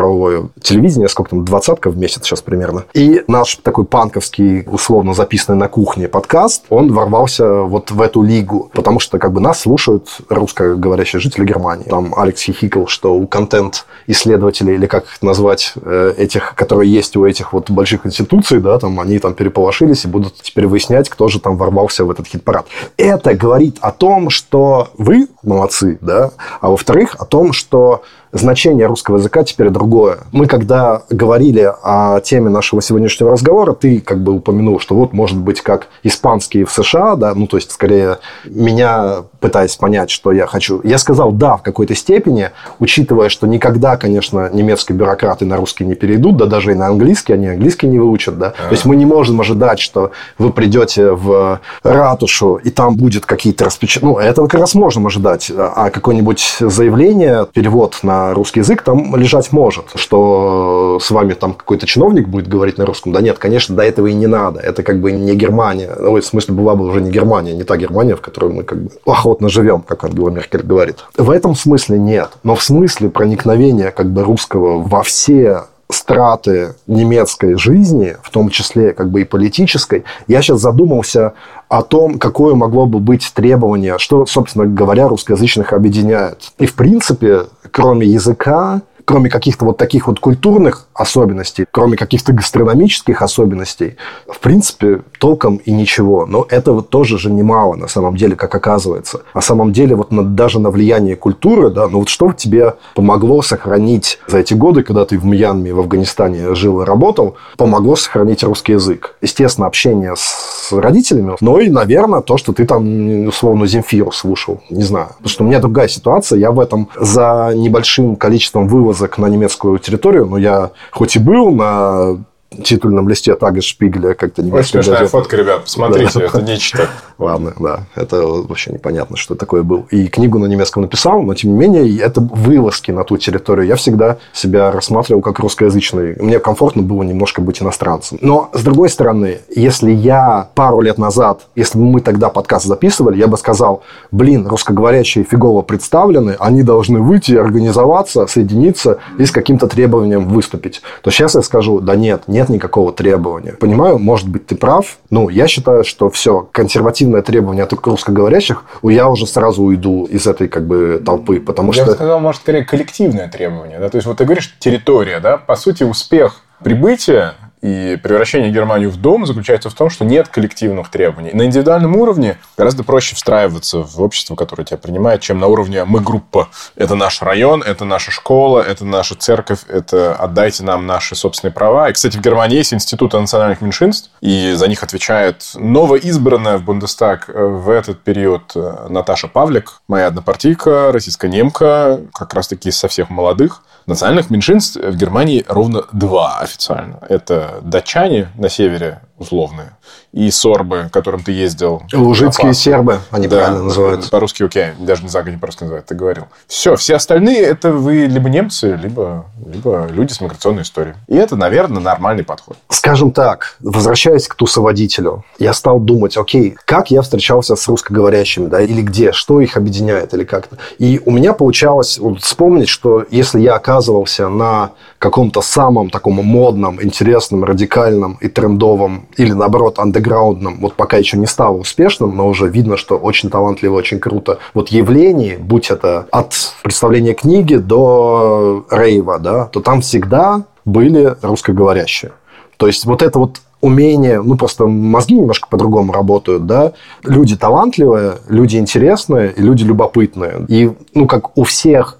[0.06, 2.84] общественно-правовое телевидение, сколько там, двадцатка в месяц сейчас примерно.
[2.94, 8.70] И наш такой панковский, условно записанный на кухне подкаст, он ворвался вот в эту лигу,
[8.72, 11.84] потому что как бы нас слушают русскоговорящие жители Германии.
[11.84, 17.24] Там Алекс хихикал, что у контент-исследователей, или как их назвать, э, этих, которые есть у
[17.24, 21.40] этих вот больших институций, да, там они там переполошились и будут теперь выяснять, кто же
[21.40, 22.66] там ворвался в этот хит-парад.
[22.96, 26.30] Это говорит о том, что вы молодцы, да,
[26.60, 28.02] а во-вторых, о том, что
[28.32, 30.18] значение русского языка теперь другое.
[30.32, 35.38] Мы, когда говорили о теме нашего сегодняшнего разговора, ты как бы упомянул, что вот может
[35.38, 40.46] быть как испанский в США, да, ну то есть скорее меня пытаясь понять, что я
[40.46, 40.80] хочу.
[40.82, 45.94] Я сказал да в какой-то степени, учитывая, что никогда, конечно, немецкие бюрократы на русский не
[45.94, 48.46] перейдут, да даже и на английский, они английский не выучат, да.
[48.48, 48.68] А-а-а.
[48.68, 53.66] То есть мы не можем ожидать, что вы придете в ратушу и там будет какие-то
[53.66, 54.04] распечатки.
[54.04, 55.52] Ну, этого как раз можем ожидать.
[55.56, 59.86] А какое-нибудь заявление, перевод на русский язык там лежать может.
[59.94, 63.12] Что с вами там какой-то чиновник будет говорить на русском.
[63.12, 64.60] Да нет, конечно, до этого и не надо.
[64.60, 65.94] Это как бы не Германия.
[65.98, 68.82] Ну, в смысле, была бы уже не Германия, не та Германия, в которой мы как
[68.82, 71.04] бы охотно живем, как Ангела Меркель говорит.
[71.16, 72.30] В этом смысле нет.
[72.42, 78.92] Но в смысле проникновения как бы русского во все страты немецкой жизни, в том числе
[78.92, 81.34] как бы и политической, я сейчас задумался
[81.68, 86.52] о том, какое могло бы быть требование, что, собственно говоря, русскоязычных объединяет.
[86.58, 93.22] И, в принципе, кроме языка, кроме каких-то вот таких вот культурных особенностей, кроме каких-то гастрономических
[93.22, 93.96] особенностей,
[94.26, 96.26] в принципе, толком и ничего.
[96.26, 99.22] Но этого тоже же немало, на самом деле, как оказывается.
[99.32, 103.42] На самом деле, вот на, даже на влияние культуры, да, ну вот что тебе помогло
[103.42, 108.42] сохранить за эти годы, когда ты в Мьянме, в Афганистане жил и работал, помогло сохранить
[108.42, 109.14] русский язык?
[109.22, 114.60] Естественно, общение с родителями, но и, наверное, то, что ты там, условно, Земфиру слушал.
[114.68, 115.08] Не знаю.
[115.18, 116.40] Потому что у меня другая ситуация.
[116.40, 121.18] Я в этом за небольшим количеством вывоза вылазок на немецкую территорию, но я хоть и
[121.18, 122.18] был на
[122.50, 125.10] титульном листе Тага Шпигеля, как-то немецкая Очень смешная газета.
[125.10, 126.88] фотка, ребят, посмотрите, это нечто.
[127.18, 127.80] Ладно, да.
[127.94, 129.86] Это вообще непонятно, что такое был.
[129.90, 133.66] И книгу на немецком написал, но тем не менее, это вылазки на ту территорию.
[133.66, 136.16] Я всегда себя рассматривал как русскоязычный.
[136.20, 138.18] Мне комфортно было немножко быть иностранцем.
[138.20, 143.18] Но, с другой стороны, если я пару лет назад, если бы мы тогда подкаст записывали,
[143.18, 149.66] я бы сказал, блин, русскоговорящие фигово представлены, они должны выйти, организоваться, соединиться и с каким-то
[149.66, 150.82] требованием выступить.
[151.02, 153.52] То сейчас я скажу, да нет, нет никакого требования.
[153.52, 154.98] Понимаю, может быть, ты прав.
[155.10, 160.48] Ну, я считаю, что все, консервативное требование от русскоговорящих, я уже сразу уйду из этой
[160.48, 161.82] как бы толпы, потому я что...
[161.82, 163.78] Я бы сказал, может, скорее коллективное требование.
[163.78, 163.88] Да?
[163.88, 168.96] То есть, вот ты говоришь, территория, да, по сути, успех прибытия и превращение Германии в
[168.96, 171.30] дом заключается в том, что нет коллективных требований.
[171.32, 176.00] На индивидуальном уровне гораздо проще встраиваться в общество, которое тебя принимает, чем на уровне «мы
[176.00, 176.48] группа».
[176.76, 181.88] Это наш район, это наша школа, это наша церковь, это отдайте нам наши собственные права.
[181.88, 187.28] И, кстати, в Германии есть институт национальных меньшинств, и за них отвечает новоизбранная в Бундестаг
[187.28, 193.10] э, в этот период э, Наташа Павлик, моя однопартийка, российская немка, как раз-таки со всех
[193.10, 193.62] молодых.
[193.86, 196.98] Национальных меньшинств в Германии ровно два официально.
[197.08, 199.76] Это датчане на севере, условные,
[200.12, 201.82] и сорбы, которым ты ездил.
[201.92, 204.10] Лужицкие сербы, они да, правильно называются.
[204.10, 206.24] По-русски окей, даже не знаю, как они по-русски называют, ты говорил.
[206.46, 210.94] Все, все остальные это вы либо немцы, либо, либо люди с миграционной историей.
[211.08, 212.56] И это, наверное, нормальный подход.
[212.68, 218.60] Скажем так, возвращаясь к тусоводителю, я стал думать, окей, как я встречался с русскоговорящими, да,
[218.60, 220.58] или где, что их объединяет, или как-то.
[220.78, 226.82] И у меня получалось вот, вспомнить, что если я оказывался на каком-то самом таком модном,
[226.82, 232.48] интересном, радикальном и трендовом, или наоборот, андеграундном, вот пока еще не стало успешным, но уже
[232.48, 239.18] видно, что очень талантливо, очень круто, вот явлений, будь это от представления книги до рейва,
[239.18, 242.12] да, то там всегда были русскоговорящие.
[242.56, 246.72] То есть вот это вот умение, ну просто мозги немножко по-другому работают, да.
[247.04, 250.44] Люди талантливые, люди интересные люди любопытные.
[250.48, 251.98] И, ну, как у всех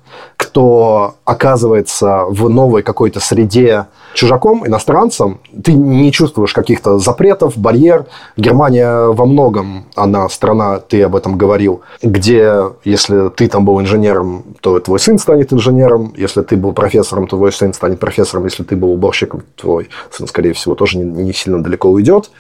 [0.57, 8.07] кто оказывается в новой какой-то среде чужаком, иностранцем, ты не чувствуешь каких-то запретов, барьер.
[8.39, 14.45] Германия во многом, она страна, ты об этом говорил, где, если ты там был инженером,
[14.63, 18.63] то твой сын станет инженером, если ты был профессором, то твой сын станет профессором, если
[18.63, 22.31] ты был уборщиком, твой сын, скорее всего, тоже не сильно далеко уйдет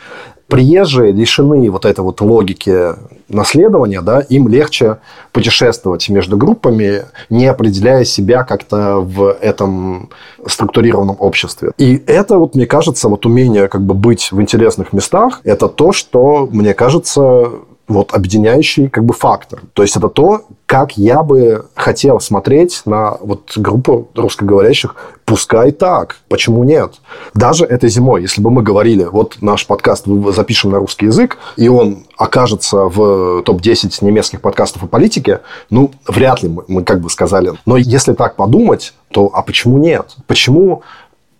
[0.48, 2.94] приезжие лишены вот этой вот логики
[3.28, 4.98] наследования, да, им легче
[5.32, 10.10] путешествовать между группами, не определяя себя как-то в этом
[10.46, 11.72] структурированном обществе.
[11.78, 15.92] И это, вот, мне кажется, вот умение как бы быть в интересных местах, это то,
[15.92, 17.50] что, мне кажется,
[17.88, 19.62] вот объединяющий как бы фактор.
[19.72, 26.16] То есть это то, как я бы хотел смотреть на вот группу русскоговорящих, пускай так,
[26.28, 26.94] почему нет?
[27.34, 31.68] Даже этой зимой, если бы мы говорили, вот наш подкаст запишем на русский язык, и
[31.68, 37.08] он окажется в топ-10 немецких подкастов о политике, ну, вряд ли мы, мы как бы
[37.10, 37.52] сказали.
[37.66, 40.16] Но если так подумать, то а почему нет?
[40.26, 40.82] Почему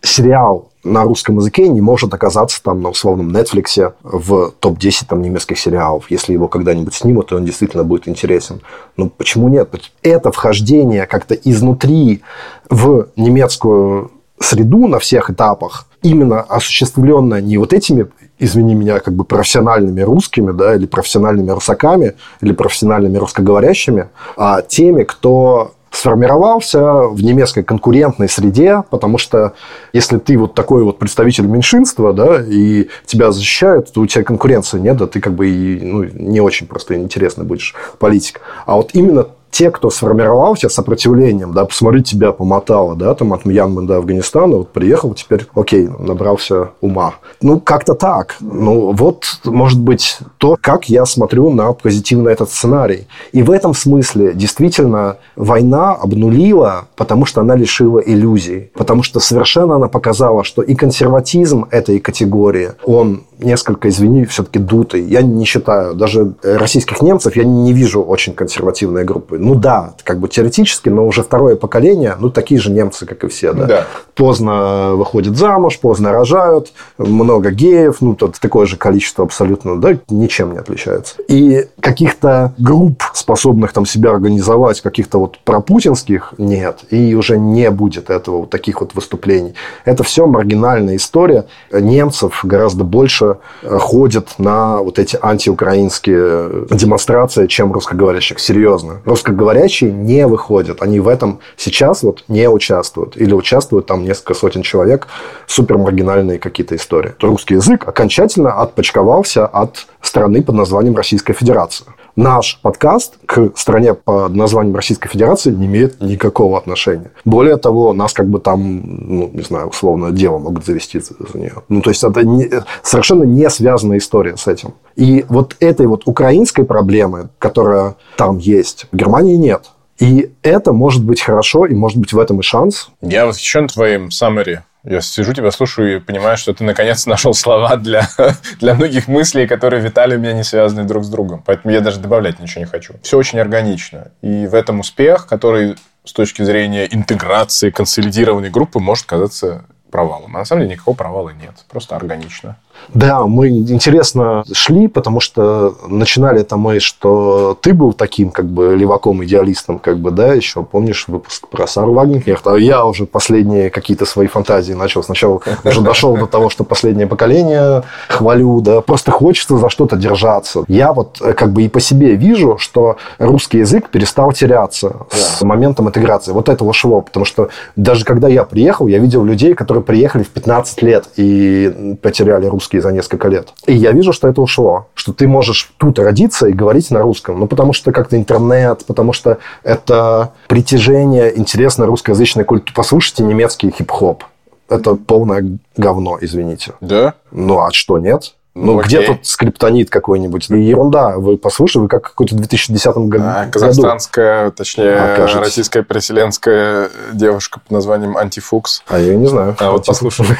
[0.03, 5.59] сериал на русском языке не может оказаться там на условном Netflix в топ-10 там, немецких
[5.59, 6.11] сериалов.
[6.11, 8.61] Если его когда-нибудь снимут, то он действительно будет интересен.
[8.97, 9.69] Ну, почему нет?
[10.03, 12.23] Это вхождение как-то изнутри
[12.71, 18.07] в немецкую среду на всех этапах, именно осуществленное не вот этими
[18.39, 25.05] извини меня, как бы профессиональными русскими, да, или профессиональными русаками, или профессиональными русскоговорящими, а теми,
[25.05, 29.55] кто сформировался в немецкой конкурентной среде, потому что
[29.93, 34.79] если ты вот такой вот представитель меньшинства, да, и тебя защищают, то у тебя конкуренции
[34.79, 38.43] нет, да, ты как бы и, ну, не очень просто интересный будешь политик.
[38.67, 39.27] А вот именно
[39.57, 44.69] те, кто сформировался сопротивлением, да, посмотри, тебя помотало, да, там от Мьянмы до Афганистана, вот
[44.69, 47.15] приехал, теперь, окей, набрался ума.
[47.41, 48.37] Ну, как-то так.
[48.41, 53.07] Ну, вот, может быть, то, как я смотрю на позитивно этот сценарий.
[53.33, 58.71] И в этом смысле, действительно, война обнулила, потому что она лишила иллюзий.
[58.75, 65.03] Потому что совершенно она показала, что и консерватизм этой категории, он несколько, извини, все-таки дутый.
[65.05, 69.39] Я не считаю, даже российских немцев я не вижу очень консервативной группы.
[69.47, 73.29] Ну да, как бы теоретически, но уже второе поколение, ну такие же немцы, как и
[73.29, 73.65] все, да.
[73.67, 73.87] да.
[74.17, 80.53] Поздно выходят замуж, поздно рожают, много геев, ну тут такое же количество абсолютно, да, ничем
[80.53, 81.15] не отличается.
[81.29, 86.81] И каких-то групп, способных там себя организовать, каких-то вот пропутинских, нет.
[86.91, 89.55] И уже не будет этого, вот таких вот выступлений.
[89.85, 91.47] Это все маргинальная история.
[91.71, 98.41] Немцев гораздо больше э, ходят на вот эти антиукраинские демонстрации, чем русскоговорящих.
[98.41, 99.03] Серьезно.
[99.27, 100.83] Русскоговорящие не выходят.
[100.83, 103.17] Они в этом сейчас вот не участвуют.
[103.17, 105.09] Или участвуют там несколько сотен человек.
[105.49, 107.13] Супер маргинальные какие-то истории.
[107.21, 111.89] Русский язык окончательно отпочковался от страны под названием Российская Федерация.
[112.17, 117.11] Наш подкаст к стране под названием Российской Федерации не имеет никакого отношения.
[117.27, 121.57] Более того, нас как бы там, ну, не знаю, условно, дело могут завести за нее.
[121.69, 122.51] Ну, то есть, это не,
[122.83, 124.73] совершенно не связанная история с этим.
[124.97, 129.73] И вот этой вот украинской проблемы, которая там есть, в Германии нет.
[129.99, 132.89] И это может быть хорошо, и может быть в этом и шанс.
[133.03, 137.77] Я восхищен твоим summary я сижу, тебя слушаю и понимаю, что ты наконец нашел слова
[137.77, 138.09] для,
[138.61, 141.43] для многих мыслей, которые витали у меня не связаны друг с другом.
[141.45, 142.95] Поэтому я даже добавлять ничего не хочу.
[143.03, 144.13] Все очень органично.
[144.23, 150.37] И в этом успех, который с точки зрения интеграции консолидированной группы может казаться провалом.
[150.37, 151.65] А на самом деле никакого провала нет.
[151.69, 152.57] Просто органично.
[152.95, 158.77] Да, мы интересно шли, потому что начинали это мы, что ты был таким как бы
[158.77, 164.07] леваком-идеалистом, как бы, да, еще помнишь выпуск про Сару Вагенкнехт, а я уже последние какие-то
[164.07, 165.03] свои фантазии начал.
[165.03, 170.65] Сначала уже дошел до того, что последнее поколение хвалю, да, просто хочется за что-то держаться.
[170.69, 175.43] Я вот э, как бы и по себе вижу, что русский язык перестал теряться с
[175.43, 176.33] моментом интеграции.
[176.33, 180.29] Вот это ушло, потому что даже когда я приехал, я видел людей, которые приехали в
[180.29, 183.49] 15 лет и потеряли русский русский за несколько лет.
[183.67, 184.87] И я вижу, что это ушло.
[184.95, 187.39] Что ты можешь тут родиться и говорить на русском.
[187.39, 192.75] Ну, потому что как-то интернет, потому что это притяжение интересной русскоязычной культуры.
[192.75, 194.25] Послушайте немецкий хип-хоп.
[194.69, 196.73] Это полное говно, извините.
[196.81, 197.15] Да?
[197.31, 198.35] Ну, а что, нет?
[198.57, 200.49] Ну, ну где тут скриптонит какой-нибудь?
[200.49, 201.19] Ерунда.
[201.19, 203.25] Вы послушали, вы как какой-то 2010 году.
[203.27, 205.41] А, казахстанская, точнее, Окажется.
[205.41, 208.83] российская переселенская девушка под названием Антифукс.
[208.89, 209.57] А я не знаю.
[209.59, 210.29] А вот послушали.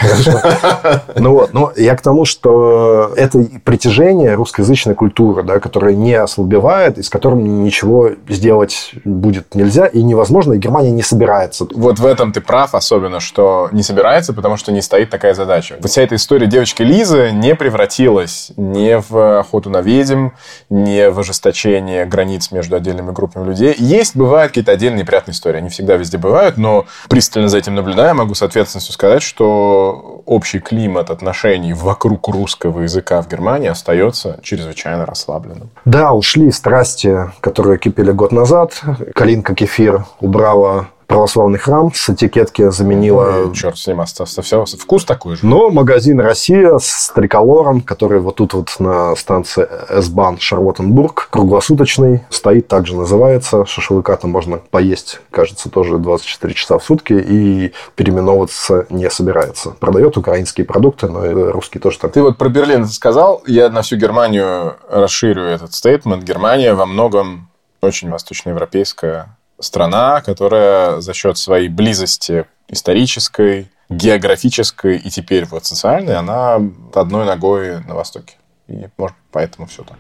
[1.17, 6.99] Ну вот, ну я к тому, что это притяжение русскоязычной культуры, да, которая не ослабевает,
[6.99, 11.67] и с которым ничего сделать будет нельзя и невозможно, и Германия не собирается.
[11.75, 15.77] Вот в этом ты прав, особенно, что не собирается, потому что не стоит такая задача.
[15.85, 20.29] Вся эта история девочки Лизы не превратилась превратилось не в охоту на ведьм,
[20.71, 23.75] не в ожесточение границ между отдельными группами людей.
[23.79, 25.59] Есть, бывают какие-то отдельные приятные истории.
[25.59, 30.61] Они всегда везде бывают, но пристально за этим наблюдая, могу с ответственностью сказать, что общий
[30.61, 35.71] климат отношений вокруг русского языка в Германии остается чрезвычайно расслабленным.
[35.85, 38.81] Да, ушли страсти, которые кипели год назад.
[39.15, 43.47] Калинка Кефир убрала православный храм с этикетки заменила...
[43.47, 44.43] Ой, черт с ним остался.
[44.43, 45.47] Все, вкус такой же.
[45.47, 52.69] Но магазин «Россия» с триколором, который вот тут вот на станции S-Bahn Шарлоттенбург, круглосуточный, стоит,
[52.69, 53.65] также называется.
[53.67, 59.71] Шашлыка там можно поесть, кажется, тоже 24 часа в сутки и переименовываться не собирается.
[59.71, 62.11] Продает украинские продукты, но и русские тоже там.
[62.11, 66.25] Ты вот про Берлин сказал, я на всю Германию расширю этот стейтмент.
[66.25, 67.49] Германия во многом
[67.81, 76.61] очень восточноевропейская страна, которая за счет своей близости исторической, географической и теперь вот социальной, она
[76.95, 78.35] одной ногой на Востоке.
[78.69, 79.99] И, может, поэтому все так.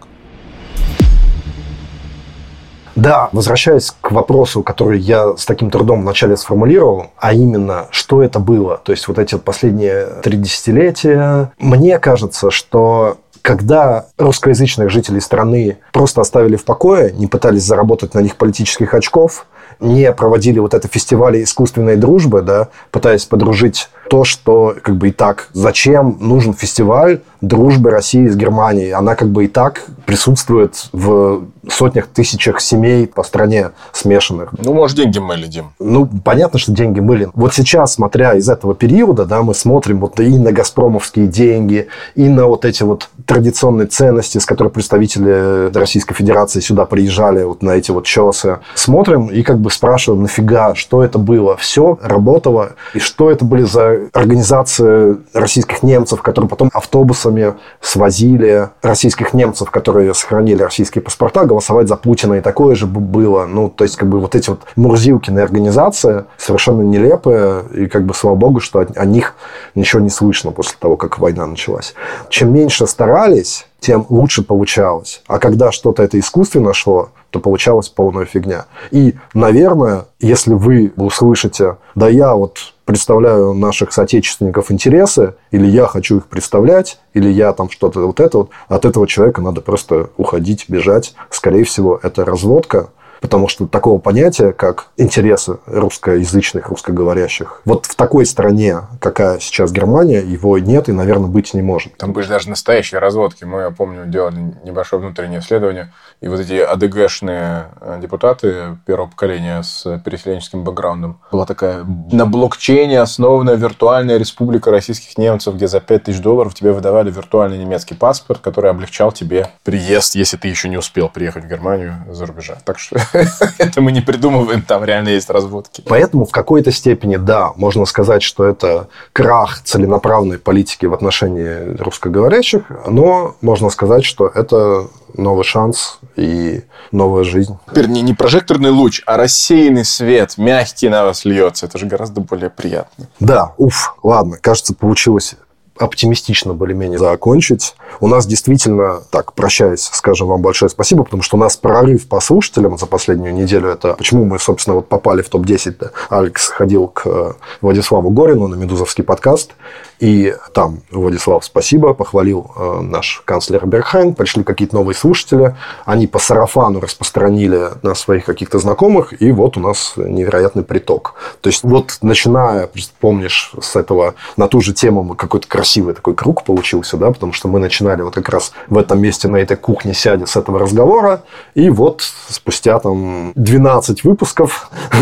[2.96, 8.38] Да, возвращаясь к вопросу, который я с таким трудом вначале сформулировал, а именно, что это
[8.38, 15.78] было, то есть вот эти последние три десятилетия, мне кажется, что когда русскоязычных жителей страны
[15.92, 19.46] просто оставили в покое, не пытались заработать на них политических очков,
[19.80, 25.12] не проводили вот это фестивали искусственной дружбы, да, пытаясь подружить то, что как бы и
[25.12, 28.90] так, зачем нужен фестиваль дружбы России с Германией.
[28.92, 34.50] Она как бы и так присутствует в сотнях тысячах семей по стране смешанных.
[34.58, 35.72] Ну, может, деньги мыли, Дим.
[35.78, 37.28] Ну, понятно, что деньги мыли.
[37.34, 42.28] Вот сейчас, смотря из этого периода, да, мы смотрим вот и на газпромовские деньги, и
[42.28, 47.72] на вот эти вот традиционные ценности, с которыми представители Российской Федерации сюда приезжали, вот на
[47.72, 48.60] эти вот чесы.
[48.74, 51.56] Смотрим и как бы спрашиваем, нафига, что это было?
[51.56, 52.72] Все работало.
[52.94, 60.14] И что это были за организации российских немцев, которые потом автобусами свозили российских немцев, которые
[60.14, 62.34] сохранили российские паспорта, голосовать за Путина.
[62.34, 63.46] И такое же было.
[63.46, 67.64] Ну, то есть, как бы вот эти вот Мурзилкины организации совершенно нелепые.
[67.74, 69.34] И как бы, слава богу, что о них
[69.74, 71.94] ничего не слышно после того, как война началась.
[72.28, 75.22] Чем меньше старались, тем лучше получалось.
[75.28, 78.66] А когда что-то это искусственно шло, то получалась полная фигня.
[78.90, 86.16] И, наверное, если вы услышите, да я вот представляю наших соотечественников интересы, или я хочу
[86.16, 90.64] их представлять, или я там что-то вот это вот, от этого человека надо просто уходить,
[90.68, 91.14] бежать.
[91.30, 92.88] Скорее всего, это разводка,
[93.20, 100.20] Потому что такого понятия, как интересы русскоязычных, русскоговорящих, вот в такой стране, какая сейчас Германия,
[100.20, 101.96] его нет и, наверное, быть не может.
[101.96, 103.44] Там были даже настоящие разводки.
[103.44, 109.62] Мы, я помню, делали небольшое внутреннее исследование, и вот эти АДГшные э, депутаты первого поколения
[109.62, 111.20] с переселенческим бэкграундом.
[111.30, 117.10] Была такая на блокчейне основанная виртуальная республика российских немцев, где за 5000 долларов тебе выдавали
[117.10, 122.04] виртуальный немецкий паспорт, который облегчал тебе приезд, если ты еще не успел приехать в Германию
[122.10, 122.58] за рубежа.
[122.64, 122.98] Так что
[123.58, 125.82] это мы не придумываем, там реально есть разводки.
[125.86, 132.64] Поэтому в какой-то степени, да, можно сказать, что это крах целенаправленной политики в отношении русскоговорящих,
[132.86, 137.58] но можно сказать, что это новый шанс и новая жизнь.
[137.70, 141.66] Теперь не, не прожекторный луч, а рассеянный свет, мягкий на вас льется.
[141.66, 143.06] Это же гораздо более приятно.
[143.20, 145.36] Да, уф, ладно, кажется, получилось
[145.78, 147.74] оптимистично более-менее закончить.
[148.00, 152.20] У нас действительно, так, прощаясь, скажем вам большое спасибо, потому что у нас прорыв по
[152.20, 153.68] слушателям за последнюю неделю.
[153.68, 155.76] Это почему мы, собственно, вот попали в топ-10.
[155.78, 155.90] Да?
[156.08, 159.52] Алекс ходил к э, Владиславу Горину на «Медузовский подкаст»,
[159.98, 164.14] и там Владислав, спасибо, похвалил э, наш канцлер Берхайн.
[164.14, 165.56] Пришли какие-то новые слушатели.
[165.84, 171.14] Они по сарафану распространили на своих каких-то знакомых, и вот у нас невероятный приток.
[171.40, 172.68] То есть, вот начиная,
[173.00, 177.48] помнишь, с этого, на ту же тему какой-то красивый такой круг получился, да, потому что
[177.48, 181.22] мы начинали вот как раз в этом месте, на этой кухне сядя с этого разговора,
[181.54, 184.70] и вот спустя там 12 выпусков,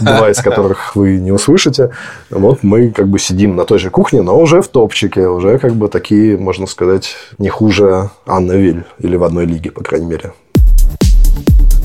[0.00, 1.90] два из которых вы не услышите,
[2.30, 5.72] вот мы как бы сидим на той же кухне, но уже в топчике, уже как
[5.72, 10.32] бы такие, можно сказать, не хуже Анны Виль, или в одной лиге, по крайней мере.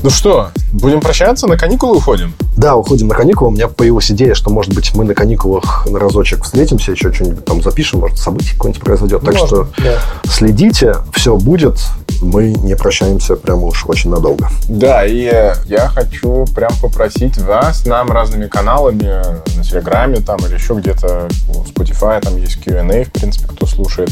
[0.00, 1.48] Ну что, будем прощаться?
[1.48, 2.32] На каникулы уходим?
[2.56, 3.50] Да, уходим на каникулы.
[3.50, 7.44] У меня появилась идея, что, может быть, мы на каникулах на разочек встретимся, еще что-нибудь
[7.44, 9.22] там запишем, может, событие какое-нибудь произойдет.
[9.22, 9.98] Так может, что да.
[10.28, 11.78] следите, все будет.
[12.20, 14.48] Мы не прощаемся прямо уж очень надолго.
[14.68, 19.22] Да, и я хочу прям попросить вас нам разными каналами
[19.56, 24.10] на Телеграме там или еще где-то в Spotify, там есть Q&A, в принципе, кто слушает,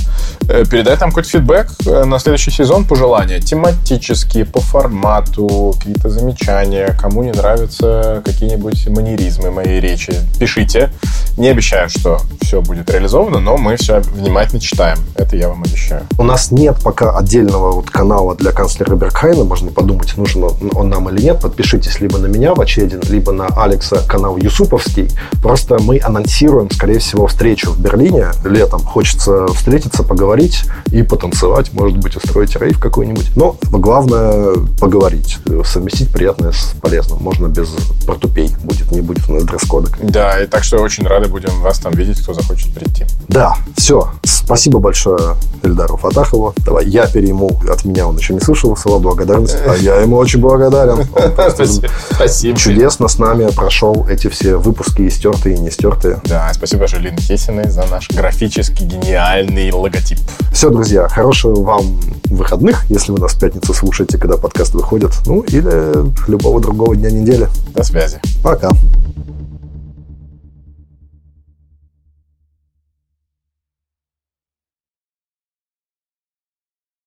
[0.48, 6.96] э, передать там какой-то фидбэк э, на следующий сезон, пожелания тематические, по формату, какие-то замечания,
[7.00, 10.90] кому не нравятся какие-нибудь манеризмы моей речи, пишите.
[11.36, 14.98] Не обещаю, что все будет реализовано, но мы все внимательно читаем.
[15.16, 16.04] Это я вам обещаю.
[16.18, 19.44] У нас нет пока отдельного вот канала для канцлера Беркхайна.
[19.44, 21.40] Можно подумать, нужен он нам или нет.
[21.42, 25.10] Подпишитесь либо на меня в Очедин, либо на Алекса канал Юсуповский.
[25.42, 28.80] Просто мы анонсируем, скорее всего, встречу в Берлине летом.
[28.80, 31.74] Хочется встретиться, поговорить и потанцевать.
[31.74, 33.36] Может быть, устроить рейв какой-нибудь.
[33.36, 37.22] Но главное поговорить совместить приятное с полезным.
[37.22, 37.68] Можно без
[38.06, 39.90] портупей будет, не будет у нас дресс-кода.
[40.00, 43.06] Да, и так что очень рады будем вас там видеть, кто захочет прийти.
[43.28, 44.10] Да, все.
[44.22, 46.54] Спасибо большое Эльдару Фатахову.
[46.64, 47.60] Давай, я перейму.
[47.70, 51.06] От меня он еще не слышал слова благодарности, а я ему очень благодарен.
[52.14, 52.58] Спасибо.
[52.58, 56.20] Чудесно с нами прошел эти все выпуски, стертые и не стертые.
[56.24, 60.18] Да, спасибо большое Лин Хесиной за наш графически гениальный логотип.
[60.52, 65.12] Все, друзья, хорошего вам выходных, если вы нас в пятницу слушаете, когда подкаст выходит.
[65.26, 67.48] Ну, или любого другого дня недели.
[67.74, 68.20] До связи.
[68.42, 68.70] Пока.